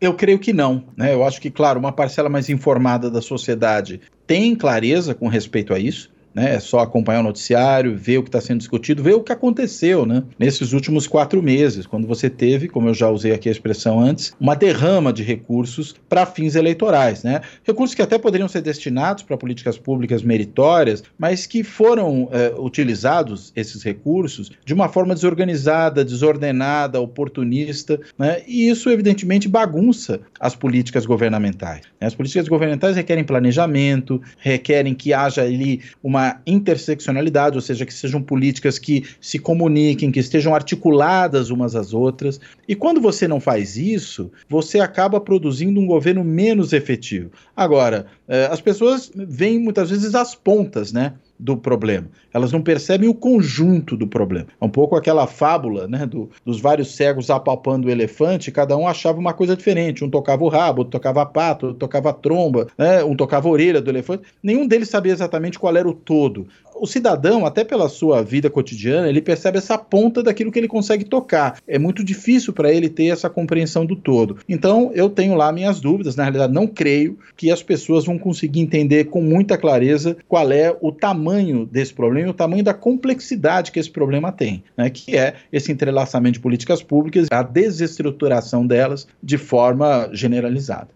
Eu 0.00 0.14
creio 0.14 0.38
que 0.38 0.54
não. 0.54 0.84
Né? 0.96 1.12
Eu 1.12 1.22
acho 1.22 1.38
que, 1.38 1.50
claro, 1.50 1.78
uma 1.78 1.92
parcela 1.92 2.30
mais 2.30 2.48
informada 2.48 3.10
da 3.10 3.20
sociedade 3.20 4.00
tem 4.26 4.56
clareza 4.56 5.14
com 5.14 5.28
respeito 5.28 5.74
a 5.74 5.78
isso 5.78 6.13
né? 6.34 6.54
É 6.54 6.60
só 6.60 6.80
acompanhar 6.80 7.20
o 7.20 7.22
noticiário, 7.22 7.96
ver 7.96 8.18
o 8.18 8.22
que 8.22 8.28
está 8.28 8.40
sendo 8.40 8.58
discutido, 8.58 9.02
ver 9.02 9.14
o 9.14 9.22
que 9.22 9.32
aconteceu, 9.32 10.04
né? 10.04 10.24
Nesses 10.38 10.72
últimos 10.72 11.06
quatro 11.06 11.42
meses, 11.42 11.86
quando 11.86 12.06
você 12.06 12.28
teve, 12.28 12.68
como 12.68 12.88
eu 12.88 12.94
já 12.94 13.08
usei 13.08 13.32
aqui 13.32 13.48
a 13.48 13.52
expressão 13.52 14.00
antes, 14.00 14.34
uma 14.40 14.56
derrama 14.56 15.12
de 15.12 15.22
recursos 15.22 15.94
para 16.08 16.26
fins 16.26 16.54
eleitorais, 16.54 17.22
né? 17.22 17.40
Recursos 17.62 17.94
que 17.94 18.02
até 18.02 18.18
poderiam 18.18 18.48
ser 18.48 18.62
destinados 18.62 19.22
para 19.22 19.36
políticas 19.36 19.78
públicas 19.78 20.22
meritórias, 20.22 21.04
mas 21.18 21.46
que 21.46 21.62
foram 21.62 22.28
é, 22.32 22.52
utilizados 22.58 23.52
esses 23.54 23.82
recursos 23.82 24.50
de 24.64 24.74
uma 24.74 24.88
forma 24.88 25.14
desorganizada, 25.14 26.04
desordenada, 26.04 27.00
oportunista, 27.00 28.00
né? 28.18 28.42
E 28.46 28.68
isso 28.68 28.90
evidentemente 28.90 29.48
bagunça 29.48 30.20
as 30.40 30.54
políticas 30.54 31.06
governamentais. 31.06 31.82
Né? 32.00 32.06
As 32.06 32.14
políticas 32.14 32.48
governamentais 32.48 32.96
requerem 32.96 33.24
planejamento, 33.24 34.20
requerem 34.38 34.94
que 34.94 35.12
haja 35.12 35.42
ali 35.42 35.80
uma 36.02 36.23
interseccionalidade, 36.46 37.56
ou 37.56 37.62
seja, 37.62 37.86
que 37.86 37.92
sejam 37.92 38.22
políticas 38.22 38.78
que 38.78 39.04
se 39.20 39.38
comuniquem, 39.38 40.10
que 40.10 40.20
estejam 40.20 40.54
articuladas 40.54 41.50
umas 41.50 41.74
às 41.74 41.92
outras. 41.92 42.40
E 42.68 42.74
quando 42.74 43.00
você 43.00 43.26
não 43.28 43.40
faz 43.40 43.76
isso, 43.76 44.30
você 44.48 44.80
acaba 44.80 45.20
produzindo 45.20 45.80
um 45.80 45.86
governo 45.86 46.24
menos 46.24 46.72
efetivo. 46.72 47.30
Agora, 47.56 48.06
eh, 48.28 48.48
as 48.50 48.60
pessoas 48.60 49.10
veem 49.14 49.58
muitas 49.58 49.90
vezes 49.90 50.14
as 50.14 50.34
pontas, 50.34 50.92
né? 50.92 51.14
Do 51.38 51.56
problema. 51.56 52.08
Elas 52.32 52.52
não 52.52 52.62
percebem 52.62 53.08
o 53.08 53.14
conjunto 53.14 53.96
do 53.96 54.06
problema. 54.06 54.46
É 54.60 54.64
um 54.64 54.68
pouco 54.68 54.96
aquela 54.96 55.26
fábula 55.26 55.86
né, 55.88 56.06
do, 56.06 56.30
dos 56.44 56.60
vários 56.60 56.94
cegos 56.94 57.30
apalpando 57.30 57.88
o 57.88 57.90
elefante, 57.90 58.50
cada 58.50 58.76
um 58.76 58.86
achava 58.86 59.18
uma 59.18 59.32
coisa 59.32 59.56
diferente. 59.56 60.04
Um 60.04 60.10
tocava 60.10 60.44
o 60.44 60.48
rabo, 60.48 60.80
outro 60.80 60.92
tocava 60.92 61.22
a 61.22 61.26
pata, 61.26 61.66
outro 61.66 61.78
tocava 61.78 62.10
a 62.10 62.12
tromba, 62.12 62.68
né, 62.78 63.02
um 63.04 63.16
tocava 63.16 63.48
a 63.48 63.52
orelha 63.52 63.80
do 63.80 63.90
elefante. 63.90 64.24
Nenhum 64.42 64.66
deles 64.66 64.88
sabia 64.88 65.12
exatamente 65.12 65.58
qual 65.58 65.76
era 65.76 65.88
o 65.88 65.94
todo 65.94 66.46
o 66.74 66.86
cidadão, 66.86 67.46
até 67.46 67.64
pela 67.64 67.88
sua 67.88 68.22
vida 68.22 68.50
cotidiana, 68.50 69.08
ele 69.08 69.20
percebe 69.20 69.58
essa 69.58 69.78
ponta 69.78 70.22
daquilo 70.22 70.50
que 70.50 70.58
ele 70.58 70.68
consegue 70.68 71.04
tocar. 71.04 71.58
É 71.66 71.78
muito 71.78 72.04
difícil 72.04 72.52
para 72.52 72.72
ele 72.72 72.88
ter 72.88 73.06
essa 73.06 73.30
compreensão 73.30 73.86
do 73.86 73.96
todo. 73.96 74.38
Então, 74.48 74.90
eu 74.94 75.08
tenho 75.08 75.34
lá 75.34 75.52
minhas 75.52 75.80
dúvidas. 75.80 76.16
Na 76.16 76.24
realidade, 76.24 76.52
não 76.52 76.66
creio 76.66 77.18
que 77.36 77.50
as 77.50 77.62
pessoas 77.62 78.04
vão 78.04 78.18
conseguir 78.18 78.60
entender 78.60 79.04
com 79.04 79.20
muita 79.20 79.56
clareza 79.56 80.16
qual 80.28 80.50
é 80.52 80.76
o 80.80 80.92
tamanho 80.92 81.66
desse 81.66 81.92
problema 81.92 82.28
e 82.28 82.30
o 82.30 82.34
tamanho 82.34 82.64
da 82.64 82.74
complexidade 82.74 83.72
que 83.72 83.78
esse 83.78 83.90
problema 83.90 84.32
tem, 84.32 84.62
né? 84.76 84.90
que 84.90 85.16
é 85.16 85.34
esse 85.52 85.72
entrelaçamento 85.72 86.34
de 86.34 86.40
políticas 86.40 86.82
públicas, 86.82 87.28
a 87.30 87.42
desestruturação 87.42 88.66
delas 88.66 89.06
de 89.22 89.38
forma 89.38 90.08
generalizada. 90.12 90.88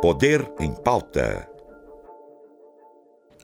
Poder 0.00 0.46
em 0.60 0.72
pauta. 0.72 1.55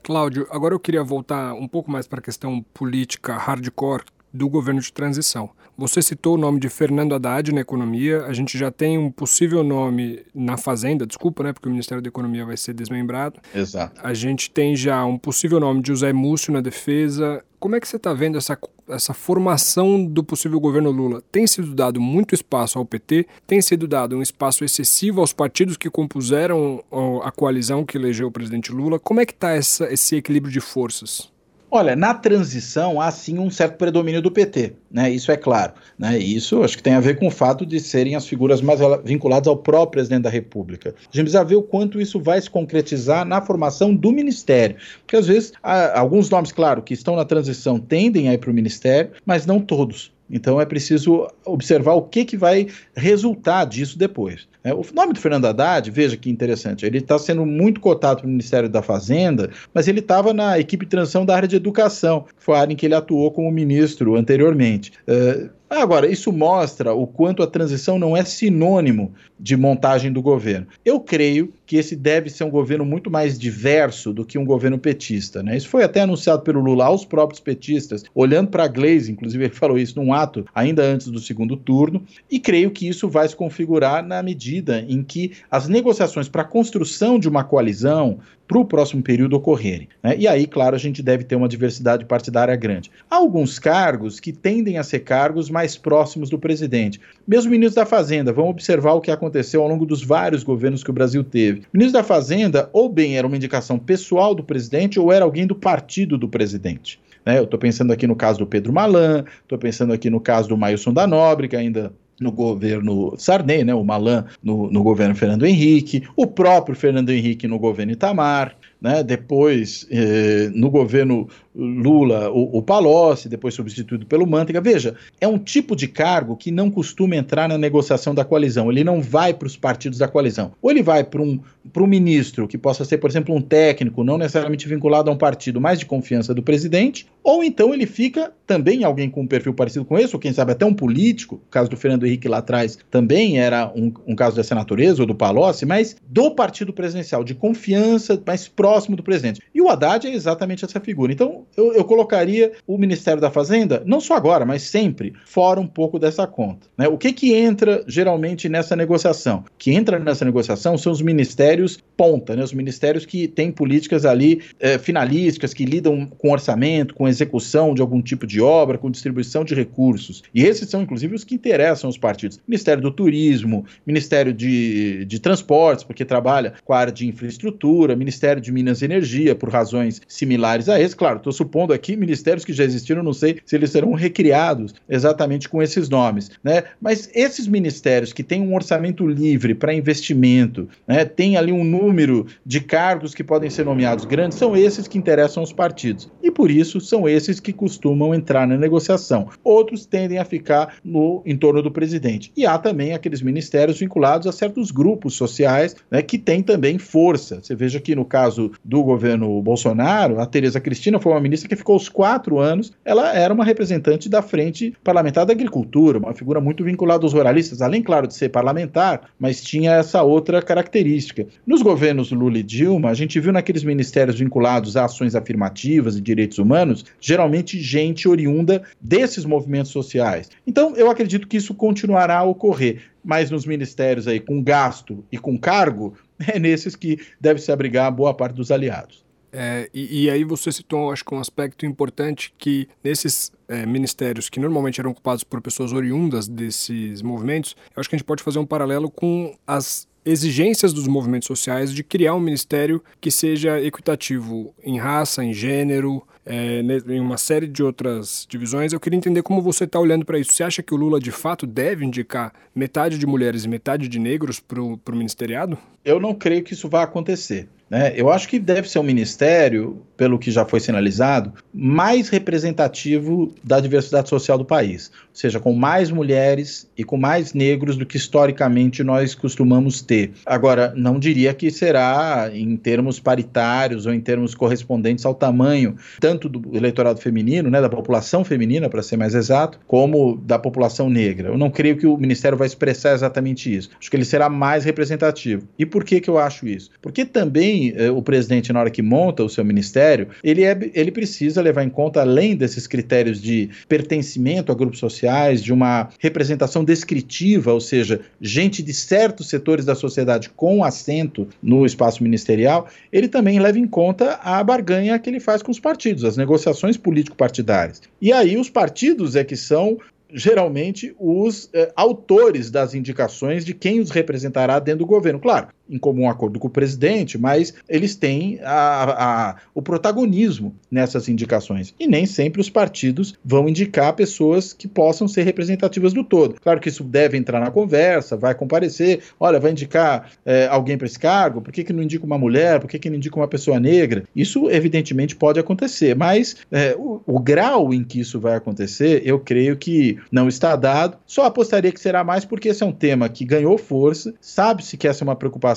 Cláudio, 0.03 0.45
agora 0.51 0.75
eu 0.75 0.79
queria 0.79 1.01
voltar 1.01 1.53
um 1.53 1.67
pouco 1.67 1.89
mais 1.89 2.05
para 2.05 2.19
a 2.19 2.21
questão 2.21 2.61
política 2.73 3.37
hardcore 3.37 4.03
do 4.33 4.49
governo 4.49 4.81
de 4.81 4.91
transição. 4.91 5.49
Você 5.77 6.01
citou 6.01 6.35
o 6.35 6.37
nome 6.37 6.59
de 6.59 6.67
Fernando 6.67 7.15
Haddad 7.15 7.53
na 7.53 7.61
economia, 7.61 8.25
a 8.25 8.33
gente 8.33 8.57
já 8.57 8.69
tem 8.69 8.97
um 8.97 9.09
possível 9.09 9.63
nome 9.63 10.23
na 10.35 10.57
Fazenda, 10.57 11.05
desculpa, 11.05 11.41
né, 11.41 11.53
porque 11.53 11.67
o 11.67 11.71
Ministério 11.71 12.01
da 12.01 12.07
Economia 12.07 12.45
vai 12.45 12.57
ser 12.57 12.73
desmembrado. 12.73 13.39
Exato. 13.55 13.99
A 14.03 14.13
gente 14.13 14.51
tem 14.51 14.75
já 14.75 15.03
um 15.05 15.17
possível 15.17 15.59
nome 15.59 15.81
de 15.81 15.87
José 15.87 16.11
Múcio 16.11 16.51
na 16.51 16.61
defesa. 16.61 17.43
Como 17.63 17.77
é 17.77 17.79
que 17.79 17.87
você 17.87 17.95
está 17.95 18.13
vendo 18.13 18.37
essa, 18.37 18.59
essa 18.89 19.13
formação 19.13 20.03
do 20.03 20.21
possível 20.21 20.59
governo 20.59 20.91
Lula? 20.91 21.23
Tem 21.31 21.47
sido 21.47 21.73
dado 21.73 22.01
muito 22.01 22.35
espaço 22.35 22.77
ao 22.77 22.83
PT? 22.83 23.25
Tem 23.47 23.61
sido 23.61 23.87
dado 23.87 24.17
um 24.17 24.21
espaço 24.21 24.65
excessivo 24.65 25.21
aos 25.21 25.31
partidos 25.31 25.77
que 25.77 25.89
compuseram 25.89 26.83
a 27.23 27.31
coalizão 27.31 27.85
que 27.85 27.97
elegeu 27.97 28.27
o 28.27 28.31
presidente 28.31 28.69
Lula? 28.69 28.99
Como 28.99 29.21
é 29.21 29.25
que 29.25 29.31
está 29.31 29.55
esse 29.55 30.17
equilíbrio 30.17 30.51
de 30.51 30.59
forças? 30.59 31.31
Olha, 31.75 31.95
na 31.95 32.13
transição 32.13 33.01
há 33.01 33.09
sim 33.09 33.39
um 33.39 33.49
certo 33.49 33.77
predomínio 33.79 34.21
do 34.21 34.29
PT, 34.29 34.73
né? 34.91 35.09
Isso 35.09 35.31
é 35.31 35.35
claro. 35.35 35.73
Né? 35.97 36.19
Isso 36.19 36.61
acho 36.61 36.77
que 36.77 36.83
tem 36.83 36.93
a 36.93 36.99
ver 36.99 37.17
com 37.17 37.25
o 37.25 37.31
fato 37.31 37.65
de 37.65 37.79
serem 37.79 38.15
as 38.15 38.27
figuras 38.27 38.61
mais 38.61 38.79
vinculadas 39.03 39.47
ao 39.47 39.57
próprio 39.57 39.93
presidente 39.93 40.21
da 40.21 40.29
República. 40.29 40.89
A 40.89 41.01
gente 41.05 41.23
precisa 41.23 41.43
ver 41.43 41.55
o 41.55 41.63
quanto 41.63 41.99
isso 41.99 42.19
vai 42.19 42.39
se 42.39 42.47
concretizar 42.47 43.25
na 43.25 43.41
formação 43.41 43.95
do 43.95 44.11
ministério. 44.11 44.75
Porque 44.99 45.15
às 45.15 45.25
vezes 45.25 45.51
alguns 45.95 46.29
nomes, 46.29 46.51
claro, 46.51 46.83
que 46.83 46.93
estão 46.93 47.15
na 47.15 47.25
transição 47.25 47.79
tendem 47.79 48.29
a 48.29 48.35
ir 48.35 48.37
para 48.37 48.51
o 48.51 48.53
ministério, 48.53 49.09
mas 49.25 49.47
não 49.47 49.59
todos. 49.59 50.13
Então 50.29 50.61
é 50.61 50.65
preciso 50.67 51.27
observar 51.43 51.93
o 51.93 52.03
que, 52.03 52.23
que 52.23 52.37
vai 52.37 52.67
resultar 52.95 53.65
disso 53.65 53.97
depois. 53.97 54.47
É, 54.63 54.73
o 54.73 54.81
nome 54.93 55.13
do 55.13 55.19
Fernando 55.19 55.45
Haddad, 55.45 55.91
veja 55.91 56.15
que 56.15 56.29
interessante, 56.29 56.85
ele 56.85 56.99
está 56.99 57.19
sendo 57.19 57.45
muito 57.45 57.81
cotado 57.81 58.21
para 58.21 58.27
o 58.27 58.29
Ministério 58.29 58.69
da 58.69 58.81
Fazenda, 58.81 59.49
mas 59.73 59.87
ele 59.87 59.99
estava 59.99 60.33
na 60.33 60.57
equipe 60.57 60.85
de 60.85 60.91
transição 60.91 61.25
da 61.25 61.35
área 61.35 61.47
de 61.47 61.55
educação, 61.55 62.21
que 62.21 62.43
foi 62.43 62.55
a 62.55 62.61
área 62.61 62.73
em 62.73 62.75
que 62.75 62.85
ele 62.85 62.95
atuou 62.95 63.29
como 63.31 63.51
ministro 63.51 64.15
anteriormente. 64.15 64.93
Uh, 65.07 65.49
Agora, 65.69 66.09
isso 66.11 66.31
mostra 66.31 66.93
o 66.93 67.07
quanto 67.07 67.41
a 67.41 67.47
transição 67.47 67.97
não 67.97 68.15
é 68.15 68.23
sinônimo 68.23 69.13
de 69.39 69.57
montagem 69.57 70.11
do 70.11 70.21
governo. 70.21 70.67
Eu 70.85 70.99
creio 70.99 71.51
que 71.65 71.77
esse 71.77 71.95
deve 71.95 72.29
ser 72.29 72.43
um 72.43 72.49
governo 72.49 72.85
muito 72.85 73.09
mais 73.09 73.37
diverso 73.37 74.13
do 74.13 74.23
que 74.23 74.37
um 74.37 74.45
governo 74.45 74.77
petista. 74.77 75.41
Né? 75.41 75.57
Isso 75.57 75.67
foi 75.67 75.83
até 75.83 76.01
anunciado 76.01 76.43
pelo 76.43 76.61
Lula 76.61 76.85
aos 76.85 77.03
próprios 77.03 77.39
petistas, 77.39 78.03
olhando 78.13 78.49
para 78.49 78.65
a 78.65 78.67
Glaze, 78.67 79.11
inclusive 79.11 79.45
ele 79.45 79.53
falou 79.53 79.77
isso 79.77 79.99
num 79.99 80.13
ato 80.13 80.45
ainda 80.53 80.83
antes 80.83 81.07
do 81.07 81.19
segundo 81.19 81.57
turno, 81.57 82.03
e 82.29 82.39
creio 82.39 82.71
que 82.71 82.87
isso 82.87 83.09
vai 83.09 83.27
se 83.27 83.35
configurar 83.35 84.05
na 84.05 84.21
medida 84.21 84.85
em 84.87 85.03
que 85.03 85.31
as 85.49 85.67
negociações 85.67 86.29
para 86.29 86.43
a 86.43 86.45
construção 86.45 87.17
de 87.17 87.27
uma 87.27 87.43
coalizão 87.43 88.19
para 88.47 88.59
o 88.59 88.65
próximo 88.65 89.01
período 89.01 89.35
ocorrerem. 89.35 89.87
Né? 90.01 90.15
E 90.17 90.27
aí, 90.27 90.45
claro, 90.45 90.75
a 90.75 90.79
gente 90.79 91.01
deve 91.01 91.23
ter 91.23 91.35
uma 91.35 91.47
diversidade 91.47 92.05
partidária 92.05 92.55
grande. 92.55 92.91
Há 93.09 93.15
alguns 93.15 93.57
cargos 93.57 94.19
que 94.19 94.31
tendem 94.33 94.77
a 94.77 94.83
ser 94.83 94.99
cargos 94.99 95.49
mais 95.49 95.62
próximos 95.77 96.29
do 96.29 96.37
presidente. 96.37 96.99
Mesmo 97.27 97.51
ministro 97.51 97.81
da 97.81 97.85
Fazenda, 97.85 98.33
vamos 98.33 98.51
observar 98.51 98.93
o 98.93 99.01
que 99.01 99.09
aconteceu 99.09 99.61
ao 99.61 99.67
longo 99.69 99.85
dos 99.85 100.03
vários 100.03 100.43
governos 100.43 100.83
que 100.83 100.89
o 100.89 100.93
Brasil 100.93 101.23
teve. 101.23 101.61
O 101.61 101.77
ministro 101.77 101.99
da 101.99 102.03
Fazenda, 102.03 102.69
ou 102.73 102.89
bem 102.89 103.17
era 103.17 103.25
uma 103.25 103.37
indicação 103.37 103.79
pessoal 103.79 104.35
do 104.35 104.43
presidente, 104.43 104.99
ou 104.99 105.11
era 105.11 105.23
alguém 105.25 105.47
do 105.47 105.55
partido 105.55 106.17
do 106.17 106.27
presidente. 106.27 106.99
Né? 107.25 107.39
Eu 107.39 107.45
estou 107.45 107.59
pensando 107.59 107.93
aqui 107.93 108.05
no 108.05 108.15
caso 108.15 108.39
do 108.39 108.45
Pedro 108.45 108.73
Malan, 108.73 109.23
estou 109.41 109.57
pensando 109.57 109.93
aqui 109.93 110.09
no 110.09 110.19
caso 110.19 110.49
do 110.49 110.57
Mailson 110.57 110.93
da 110.93 111.07
Nobre, 111.07 111.47
que 111.47 111.55
ainda 111.55 111.93
no 112.19 112.31
governo 112.31 113.15
Sarney, 113.17 113.63
né, 113.63 113.73
o 113.73 113.83
Malan 113.83 114.25
no, 114.41 114.69
no 114.69 114.83
governo 114.83 115.15
Fernando 115.15 115.45
Henrique, 115.45 116.03
o 116.15 116.27
próprio 116.27 116.75
Fernando 116.75 117.09
Henrique 117.09 117.47
no 117.47 117.57
governo 117.57 117.91
Itamar, 117.91 118.55
né? 118.81 119.03
depois 119.03 119.87
eh, 119.89 120.49
no 120.53 120.69
governo 120.69 121.27
Lula 121.55 122.29
o, 122.31 122.57
o 122.57 122.61
Palocci, 122.61 123.29
depois 123.29 123.53
substituído 123.53 124.05
pelo 124.05 124.25
Manteiga. 124.25 124.59
Veja, 124.59 124.95
é 125.21 125.27
um 125.27 125.37
tipo 125.37 125.75
de 125.75 125.87
cargo 125.87 126.35
que 126.35 126.51
não 126.51 126.71
costuma 126.71 127.15
entrar 127.15 127.47
na 127.47 127.57
negociação 127.57 128.15
da 128.15 128.25
coalizão, 128.25 128.71
ele 128.71 128.83
não 128.83 129.01
vai 129.01 129.33
para 129.33 129.45
os 129.45 129.55
partidos 129.55 129.99
da 129.99 130.07
coalizão. 130.07 130.53
Ou 130.61 130.71
ele 130.71 130.81
vai 130.81 131.03
para 131.03 131.21
um, 131.21 131.39
um 131.75 131.87
ministro, 131.87 132.47
que 132.47 132.57
possa 132.57 132.83
ser, 132.85 132.97
por 132.97 133.09
exemplo, 133.09 133.35
um 133.35 133.41
técnico, 133.41 134.03
não 134.03 134.17
necessariamente 134.17 134.67
vinculado 134.67 135.09
a 135.09 135.13
um 135.13 135.17
partido, 135.17 135.61
mais 135.61 135.79
de 135.79 135.85
confiança 135.85 136.33
do 136.33 136.41
presidente, 136.41 137.07
ou 137.23 137.43
então 137.43 137.73
ele 137.73 137.85
fica 137.85 138.31
também 138.47 138.83
alguém 138.83 139.09
com 139.09 139.21
um 139.21 139.27
perfil 139.27 139.53
parecido 139.53 139.85
com 139.85 139.97
esse, 139.97 140.15
ou 140.15 140.19
quem 140.19 140.33
sabe 140.33 140.51
até 140.51 140.65
um 140.65 140.73
político, 140.73 141.35
o 141.35 141.49
caso 141.49 141.69
do 141.69 141.77
Fernando 141.77 142.05
Henrique 142.05 142.27
lá 142.27 142.39
atrás 142.39 142.77
também 142.89 143.39
era 143.39 143.71
um, 143.75 143.91
um 144.07 144.15
caso 144.15 144.35
dessa 144.35 144.55
natureza, 144.55 145.01
ou 145.01 145.07
do 145.07 145.15
Palocci, 145.15 145.65
mas 145.65 145.95
do 146.07 146.31
partido 146.31 146.73
presidencial, 146.73 147.23
de 147.23 147.35
confiança 147.35 148.21
mais 148.25 148.47
próximo 148.47 148.95
do 148.95 149.03
presidente. 149.03 149.41
E 149.53 149.61
o 149.61 149.69
Haddad 149.69 150.07
é 150.07 150.13
exatamente 150.13 150.65
essa 150.65 150.79
figura. 150.79 151.11
Então, 151.11 151.42
eu, 151.55 151.73
eu 151.73 151.83
colocaria 151.83 152.51
o 152.67 152.77
Ministério 152.77 153.21
da 153.21 153.31
Fazenda, 153.31 153.83
não 153.85 153.99
só 153.99 154.15
agora, 154.15 154.45
mas 154.45 154.63
sempre, 154.63 155.13
fora 155.25 155.59
um 155.59 155.67
pouco 155.67 155.99
dessa 155.99 156.25
conta. 156.27 156.67
Né? 156.77 156.87
O 156.87 156.97
que, 156.97 157.11
que 157.13 157.33
entra 157.33 157.83
geralmente 157.87 158.49
nessa 158.49 158.75
negociação? 158.75 159.39
O 159.39 159.57
que 159.57 159.71
entra 159.71 159.99
nessa 159.99 160.25
negociação 160.25 160.77
são 160.77 160.91
os 160.91 161.01
ministérios 161.01 161.79
ponta, 161.97 162.35
né? 162.35 162.43
os 162.43 162.53
ministérios 162.53 163.05
que 163.05 163.27
têm 163.27 163.51
políticas 163.51 164.05
ali 164.05 164.41
é, 164.59 164.77
finalísticas, 164.77 165.53
que 165.53 165.65
lidam 165.65 166.05
com 166.05 166.31
orçamento, 166.31 166.93
com 166.93 167.07
execução 167.07 167.73
de 167.73 167.81
algum 167.81 168.01
tipo 168.01 168.25
de 168.25 168.41
obra, 168.41 168.77
com 168.77 168.89
distribuição 168.89 169.43
de 169.43 169.53
recursos. 169.53 170.23
E 170.33 170.43
esses 170.43 170.69
são, 170.69 170.81
inclusive, 170.81 171.15
os 171.15 171.23
que 171.23 171.35
interessam 171.35 171.89
os 171.89 171.97
partidos. 171.97 172.39
Ministério 172.47 172.81
do 172.81 172.91
Turismo, 172.91 173.65
Ministério 173.85 174.33
de, 174.33 175.05
de 175.05 175.19
Transportes, 175.19 175.83
porque 175.83 176.05
trabalha 176.05 176.53
com 176.63 176.73
a 176.73 176.79
área 176.79 176.93
de 176.93 177.07
infraestrutura, 177.07 177.95
Ministério 177.95 178.41
de 178.41 178.51
Minas 178.51 178.81
e 178.81 178.85
Energia, 178.85 179.35
por 179.35 179.49
razões 179.49 180.01
similares 180.07 180.69
a 180.69 180.79
esse. 180.79 180.95
Claro, 180.95 181.17
estou 181.17 181.32
supondo 181.33 181.73
aqui 181.73 181.95
ministérios 181.95 182.45
que 182.45 182.53
já 182.53 182.63
existiram, 182.63 183.03
não 183.03 183.13
sei 183.13 183.39
se 183.45 183.55
eles 183.55 183.71
serão 183.71 183.93
recriados 183.93 184.73
exatamente 184.87 185.49
com 185.49 185.61
esses 185.61 185.89
nomes, 185.89 186.31
né? 186.43 186.63
Mas 186.79 187.09
esses 187.13 187.47
ministérios 187.47 188.13
que 188.13 188.23
têm 188.23 188.41
um 188.41 188.55
orçamento 188.55 189.05
livre 189.05 189.53
para 189.53 189.73
investimento, 189.73 190.67
né, 190.87 191.05
tem 191.05 191.37
ali 191.37 191.51
um 191.51 191.63
número 191.63 192.25
de 192.45 192.61
cargos 192.61 193.13
que 193.13 193.23
podem 193.23 193.49
ser 193.49 193.65
nomeados 193.65 194.05
grandes, 194.05 194.37
são 194.37 194.55
esses 194.55 194.87
que 194.87 194.97
interessam 194.97 195.41
aos 195.41 195.53
partidos. 195.53 196.11
E 196.21 196.31
por 196.31 196.49
isso 196.49 196.79
são 196.79 197.07
esses 197.07 197.39
que 197.39 197.53
costumam 197.53 198.13
entrar 198.13 198.47
na 198.47 198.57
negociação. 198.57 199.29
Outros 199.43 199.85
tendem 199.85 200.17
a 200.17 200.25
ficar 200.25 200.75
no 200.83 201.21
entorno 201.25 201.61
do 201.61 201.71
presidente. 201.71 202.31
E 202.35 202.45
há 202.45 202.57
também 202.57 202.93
aqueles 202.93 203.21
ministérios 203.21 203.79
vinculados 203.79 204.27
a 204.27 204.31
certos 204.31 204.71
grupos 204.71 205.15
sociais 205.15 205.75
né, 205.89 206.01
que 206.01 206.17
têm 206.17 206.41
também 206.41 206.77
força. 206.77 207.39
Você 207.41 207.55
veja 207.55 207.79
que 207.79 207.95
no 207.95 208.05
caso 208.05 208.51
do 208.63 208.83
governo 208.83 209.41
Bolsonaro, 209.41 210.19
a 210.19 210.25
Tereza 210.25 210.59
Cristina 210.59 210.99
foi 210.99 211.11
uma 211.11 211.19
ministra 211.23 211.49
que 211.49 211.55
ficou 211.55 211.75
os 211.75 211.89
quatro 211.89 212.39
anos, 212.39 212.71
ela 212.83 213.15
era 213.15 213.33
uma 213.33 213.45
representante 213.45 214.09
da 214.09 214.21
Frente 214.21 214.73
Parlamentar 214.83 215.25
da 215.25 215.33
Agricultura, 215.33 215.97
uma 215.97 216.13
figura 216.13 216.39
muito 216.39 216.63
vinculada 216.63 217.05
aos 217.05 217.13
ruralistas, 217.13 217.61
além, 217.61 217.81
claro, 217.81 218.07
de 218.07 218.13
ser 218.13 218.29
parlamentar, 218.29 219.09
mas 219.17 219.41
tinha 219.41 219.71
essa 219.71 220.03
outra 220.03 220.41
característica. 220.41 221.25
Nos 221.47 221.61
governos 221.61 222.11
Lula 222.11 222.37
e 222.37 222.43
Dilma, 222.43 222.89
a 222.89 222.93
gente 222.93 223.19
viu 223.19 223.31
naqueles 223.31 223.63
ministérios 223.63 224.19
vinculados 224.19 224.77
a 224.77 224.85
ações 224.85 225.15
afirmativas 225.15 225.97
e 225.97 226.01
direitos 226.01 226.37
humanos, 226.37 226.85
geralmente 226.99 227.59
gente 227.59 228.07
oriunda 228.07 228.61
desses 228.79 229.25
movimentos 229.25 229.71
sociais. 229.71 230.29
Então, 230.45 230.75
eu 230.75 230.91
acredito 230.91 231.27
que 231.27 231.37
isso 231.37 231.53
continuará 231.53 232.19
a 232.19 232.23
ocorrer 232.23 232.93
mas 233.03 233.29
nos 233.29 233.45
ministérios 233.45 234.07
aí 234.07 234.19
com 234.19 234.41
gasto 234.41 235.03
e 235.11 235.17
com 235.17 235.37
cargo, 235.37 235.93
é 236.25 236.39
nesses 236.39 236.75
que 236.75 236.99
deve 237.19 237.41
se 237.41 237.51
abrigar 237.51 237.91
boa 237.91 238.13
parte 238.13 238.35
dos 238.35 238.51
aliados. 238.51 239.03
É, 239.33 239.67
e, 239.73 240.03
e, 240.03 240.09
aí 240.11 240.23
você 240.23 240.51
citou, 240.51 240.91
acho 240.91 241.03
que 241.03 241.15
um 241.15 241.19
aspecto 241.19 241.65
importante 241.65 242.31
que 242.37 242.69
nesses 242.83 243.31
é, 243.47 243.65
ministérios 243.65 244.29
que 244.29 244.39
normalmente 244.39 244.79
eram 244.79 244.91
ocupados 244.91 245.23
por 245.23 245.41
pessoas 245.41 245.73
oriundas 245.73 246.27
desses 246.27 247.01
movimentos, 247.01 247.55
eu 247.75 247.79
acho 247.79 247.89
que 247.89 247.95
a 247.95 247.97
gente 247.97 248.05
pode 248.05 248.21
fazer 248.21 248.37
um 248.37 248.45
paralelo 248.45 248.91
com 248.91 249.35
as 249.47 249.87
exigências 250.05 250.71
dos 250.71 250.87
movimentos 250.87 251.27
sociais 251.27 251.73
de 251.73 251.83
criar 251.83 252.13
um 252.13 252.19
ministério 252.19 252.83
que 253.01 253.09
seja 253.09 253.59
equitativo 253.59 254.53
em 254.63 254.77
raça, 254.77 255.23
em 255.23 255.33
gênero, 255.33 256.05
é, 256.25 256.61
em 256.87 256.99
uma 256.99 257.17
série 257.17 257.47
de 257.47 257.63
outras 257.63 258.25
divisões. 258.29 258.71
Eu 258.71 258.79
queria 258.79 258.97
entender 258.97 259.23
como 259.23 259.41
você 259.41 259.63
está 259.63 259.79
olhando 259.79 260.05
para 260.05 260.19
isso. 260.19 260.33
Você 260.33 260.43
acha 260.43 260.63
que 260.63 260.73
o 260.73 260.77
Lula 260.77 260.99
de 260.99 261.11
fato 261.11 261.45
deve 261.45 261.85
indicar 261.85 262.33
metade 262.53 262.97
de 262.97 263.05
mulheres 263.05 263.45
e 263.45 263.49
metade 263.49 263.87
de 263.87 263.99
negros 263.99 264.39
para 264.39 264.61
o 264.61 264.79
ministeriado? 264.91 265.57
Eu 265.83 265.99
não 265.99 266.13
creio 266.13 266.43
que 266.43 266.53
isso 266.53 266.69
vá 266.69 266.83
acontecer. 266.83 267.47
Né? 267.73 267.91
Eu 267.95 268.11
acho 268.11 268.27
que 268.27 268.37
deve 268.37 268.69
ser 268.69 268.77
um 268.77 268.83
ministério, 268.83 269.81
pelo 269.97 270.19
que 270.19 270.29
já 270.29 270.45
foi 270.45 270.59
sinalizado, 270.59 271.33
mais 271.51 272.07
representativo 272.07 273.33
da 273.43 273.59
diversidade 273.59 274.09
social 274.09 274.37
do 274.37 274.45
país, 274.45 274.91
seja, 275.13 275.39
com 275.39 275.53
mais 275.53 275.91
mulheres 275.91 276.69
e 276.77 276.83
com 276.83 276.97
mais 276.97 277.33
negros 277.33 277.77
do 277.77 277.85
que 277.85 277.97
historicamente 277.97 278.83
nós 278.83 279.13
costumamos 279.13 279.81
ter. 279.81 280.11
Agora, 280.25 280.73
não 280.75 280.99
diria 280.99 281.33
que 281.33 281.51
será 281.51 282.29
em 282.33 282.57
termos 282.57 282.99
paritários 282.99 283.85
ou 283.85 283.93
em 283.93 284.01
termos 284.01 284.33
correspondentes 284.33 285.05
ao 285.05 285.13
tamanho 285.13 285.75
tanto 285.99 286.27
do 286.27 286.55
eleitorado 286.55 286.99
feminino, 286.99 287.49
né, 287.49 287.61
da 287.61 287.69
população 287.69 288.23
feminina, 288.23 288.69
para 288.69 288.81
ser 288.81 288.97
mais 288.97 289.13
exato, 289.13 289.59
como 289.67 290.17
da 290.17 290.39
população 290.39 290.89
negra. 290.89 291.29
Eu 291.29 291.37
não 291.37 291.49
creio 291.49 291.77
que 291.77 291.85
o 291.85 291.97
ministério 291.97 292.37
vai 292.37 292.47
expressar 292.47 292.93
exatamente 292.93 293.53
isso. 293.53 293.69
Acho 293.79 293.89
que 293.89 293.95
ele 293.95 294.05
será 294.05 294.29
mais 294.29 294.65
representativo. 294.65 295.47
E 295.57 295.65
por 295.65 295.83
que, 295.83 296.01
que 296.01 296.09
eu 296.09 296.17
acho 296.17 296.47
isso? 296.47 296.71
Porque 296.81 297.05
também 297.05 297.73
eh, 297.75 297.91
o 297.91 298.01
presidente, 298.01 298.51
na 298.51 298.59
hora 298.59 298.69
que 298.69 298.81
monta 298.81 299.23
o 299.23 299.29
seu 299.29 299.45
ministério, 299.45 300.07
ele, 300.23 300.43
é, 300.43 300.57
ele 300.73 300.91
precisa 300.91 301.41
levar 301.41 301.63
em 301.63 301.69
conta, 301.69 302.01
além 302.01 302.35
desses 302.35 302.67
critérios 302.67 303.21
de 303.21 303.49
pertencimento 303.67 304.51
a 304.51 304.55
grupos 304.55 304.79
sociais, 305.03 305.43
de 305.43 305.51
uma 305.51 305.89
representação 305.99 306.63
descritiva, 306.63 307.51
ou 307.51 307.59
seja, 307.59 308.01
gente 308.21 308.63
de 308.63 308.73
certos 308.73 309.27
setores 309.27 309.65
da 309.65 309.75
sociedade 309.75 310.29
com 310.29 310.63
assento 310.63 311.27
no 311.41 311.65
espaço 311.65 312.01
ministerial, 312.01 312.67
ele 312.91 313.07
também 313.07 313.39
leva 313.39 313.59
em 313.59 313.67
conta 313.67 314.19
a 314.23 314.41
barganha 314.43 314.97
que 314.97 315.09
ele 315.09 315.19
faz 315.19 315.41
com 315.41 315.51
os 315.51 315.59
partidos, 315.59 316.05
as 316.05 316.15
negociações 316.15 316.77
político-partidárias. 316.77 317.81
E 318.01 318.13
aí 318.13 318.37
os 318.37 318.49
partidos 318.49 319.15
é 319.15 319.23
que 319.23 319.35
são 319.35 319.77
geralmente 320.13 320.95
os 320.99 321.49
eh, 321.53 321.71
autores 321.75 322.51
das 322.51 322.75
indicações 322.75 323.43
de 323.43 323.51
quem 323.53 323.79
os 323.79 323.89
representará 323.89 324.59
dentro 324.59 324.79
do 324.79 324.85
governo. 324.85 325.19
Claro, 325.19 325.47
em 325.69 325.77
comum 325.77 326.09
acordo 326.09 326.39
com 326.39 326.47
o 326.47 326.51
presidente, 326.51 327.17
mas 327.17 327.53
eles 327.67 327.95
têm 327.95 328.39
a, 328.43 329.29
a, 329.29 329.35
o 329.53 329.61
protagonismo 329.61 330.53
nessas 330.69 331.07
indicações. 331.07 331.73
E 331.79 331.87
nem 331.87 332.05
sempre 332.05 332.41
os 332.41 332.49
partidos 332.49 333.15
vão 333.23 333.47
indicar 333.47 333.93
pessoas 333.93 334.53
que 334.53 334.67
possam 334.67 335.07
ser 335.07 335.23
representativas 335.23 335.93
do 335.93 336.03
todo. 336.03 336.35
Claro 336.41 336.59
que 336.59 336.69
isso 336.69 336.83
deve 336.83 337.17
entrar 337.17 337.39
na 337.39 337.49
conversa, 337.49 338.17
vai 338.17 338.35
comparecer, 338.35 339.01
olha, 339.19 339.39
vai 339.39 339.51
indicar 339.51 340.11
é, 340.25 340.47
alguém 340.47 340.77
para 340.77 340.87
esse 340.87 340.99
cargo, 340.99 341.41
por 341.41 341.51
que, 341.51 341.63
que 341.63 341.73
não 341.73 341.83
indica 341.83 342.05
uma 342.05 342.17
mulher, 342.17 342.59
por 342.59 342.69
que, 342.69 342.77
que 342.77 342.89
não 342.89 342.97
indica 342.97 343.15
uma 343.15 343.27
pessoa 343.27 343.59
negra? 343.59 344.03
Isso, 344.15 344.49
evidentemente, 344.49 345.15
pode 345.15 345.39
acontecer, 345.39 345.95
mas 345.95 346.35
é, 346.51 346.75
o, 346.77 347.01
o 347.05 347.19
grau 347.19 347.73
em 347.73 347.83
que 347.83 347.99
isso 347.99 348.19
vai 348.19 348.35
acontecer, 348.35 349.01
eu 349.05 349.19
creio 349.19 349.55
que 349.55 349.97
não 350.11 350.27
está 350.27 350.55
dado. 350.55 350.97
Só 351.05 351.25
apostaria 351.25 351.71
que 351.71 351.79
será 351.79 352.03
mais 352.03 352.25
porque 352.25 352.49
esse 352.49 352.63
é 352.63 352.65
um 352.65 352.71
tema 352.71 353.07
que 353.07 353.23
ganhou 353.23 353.57
força, 353.57 354.13
sabe-se 354.19 354.77
que 354.77 354.87
essa 354.87 355.03
é 355.03 355.05
uma 355.05 355.15
preocupação 355.15 355.53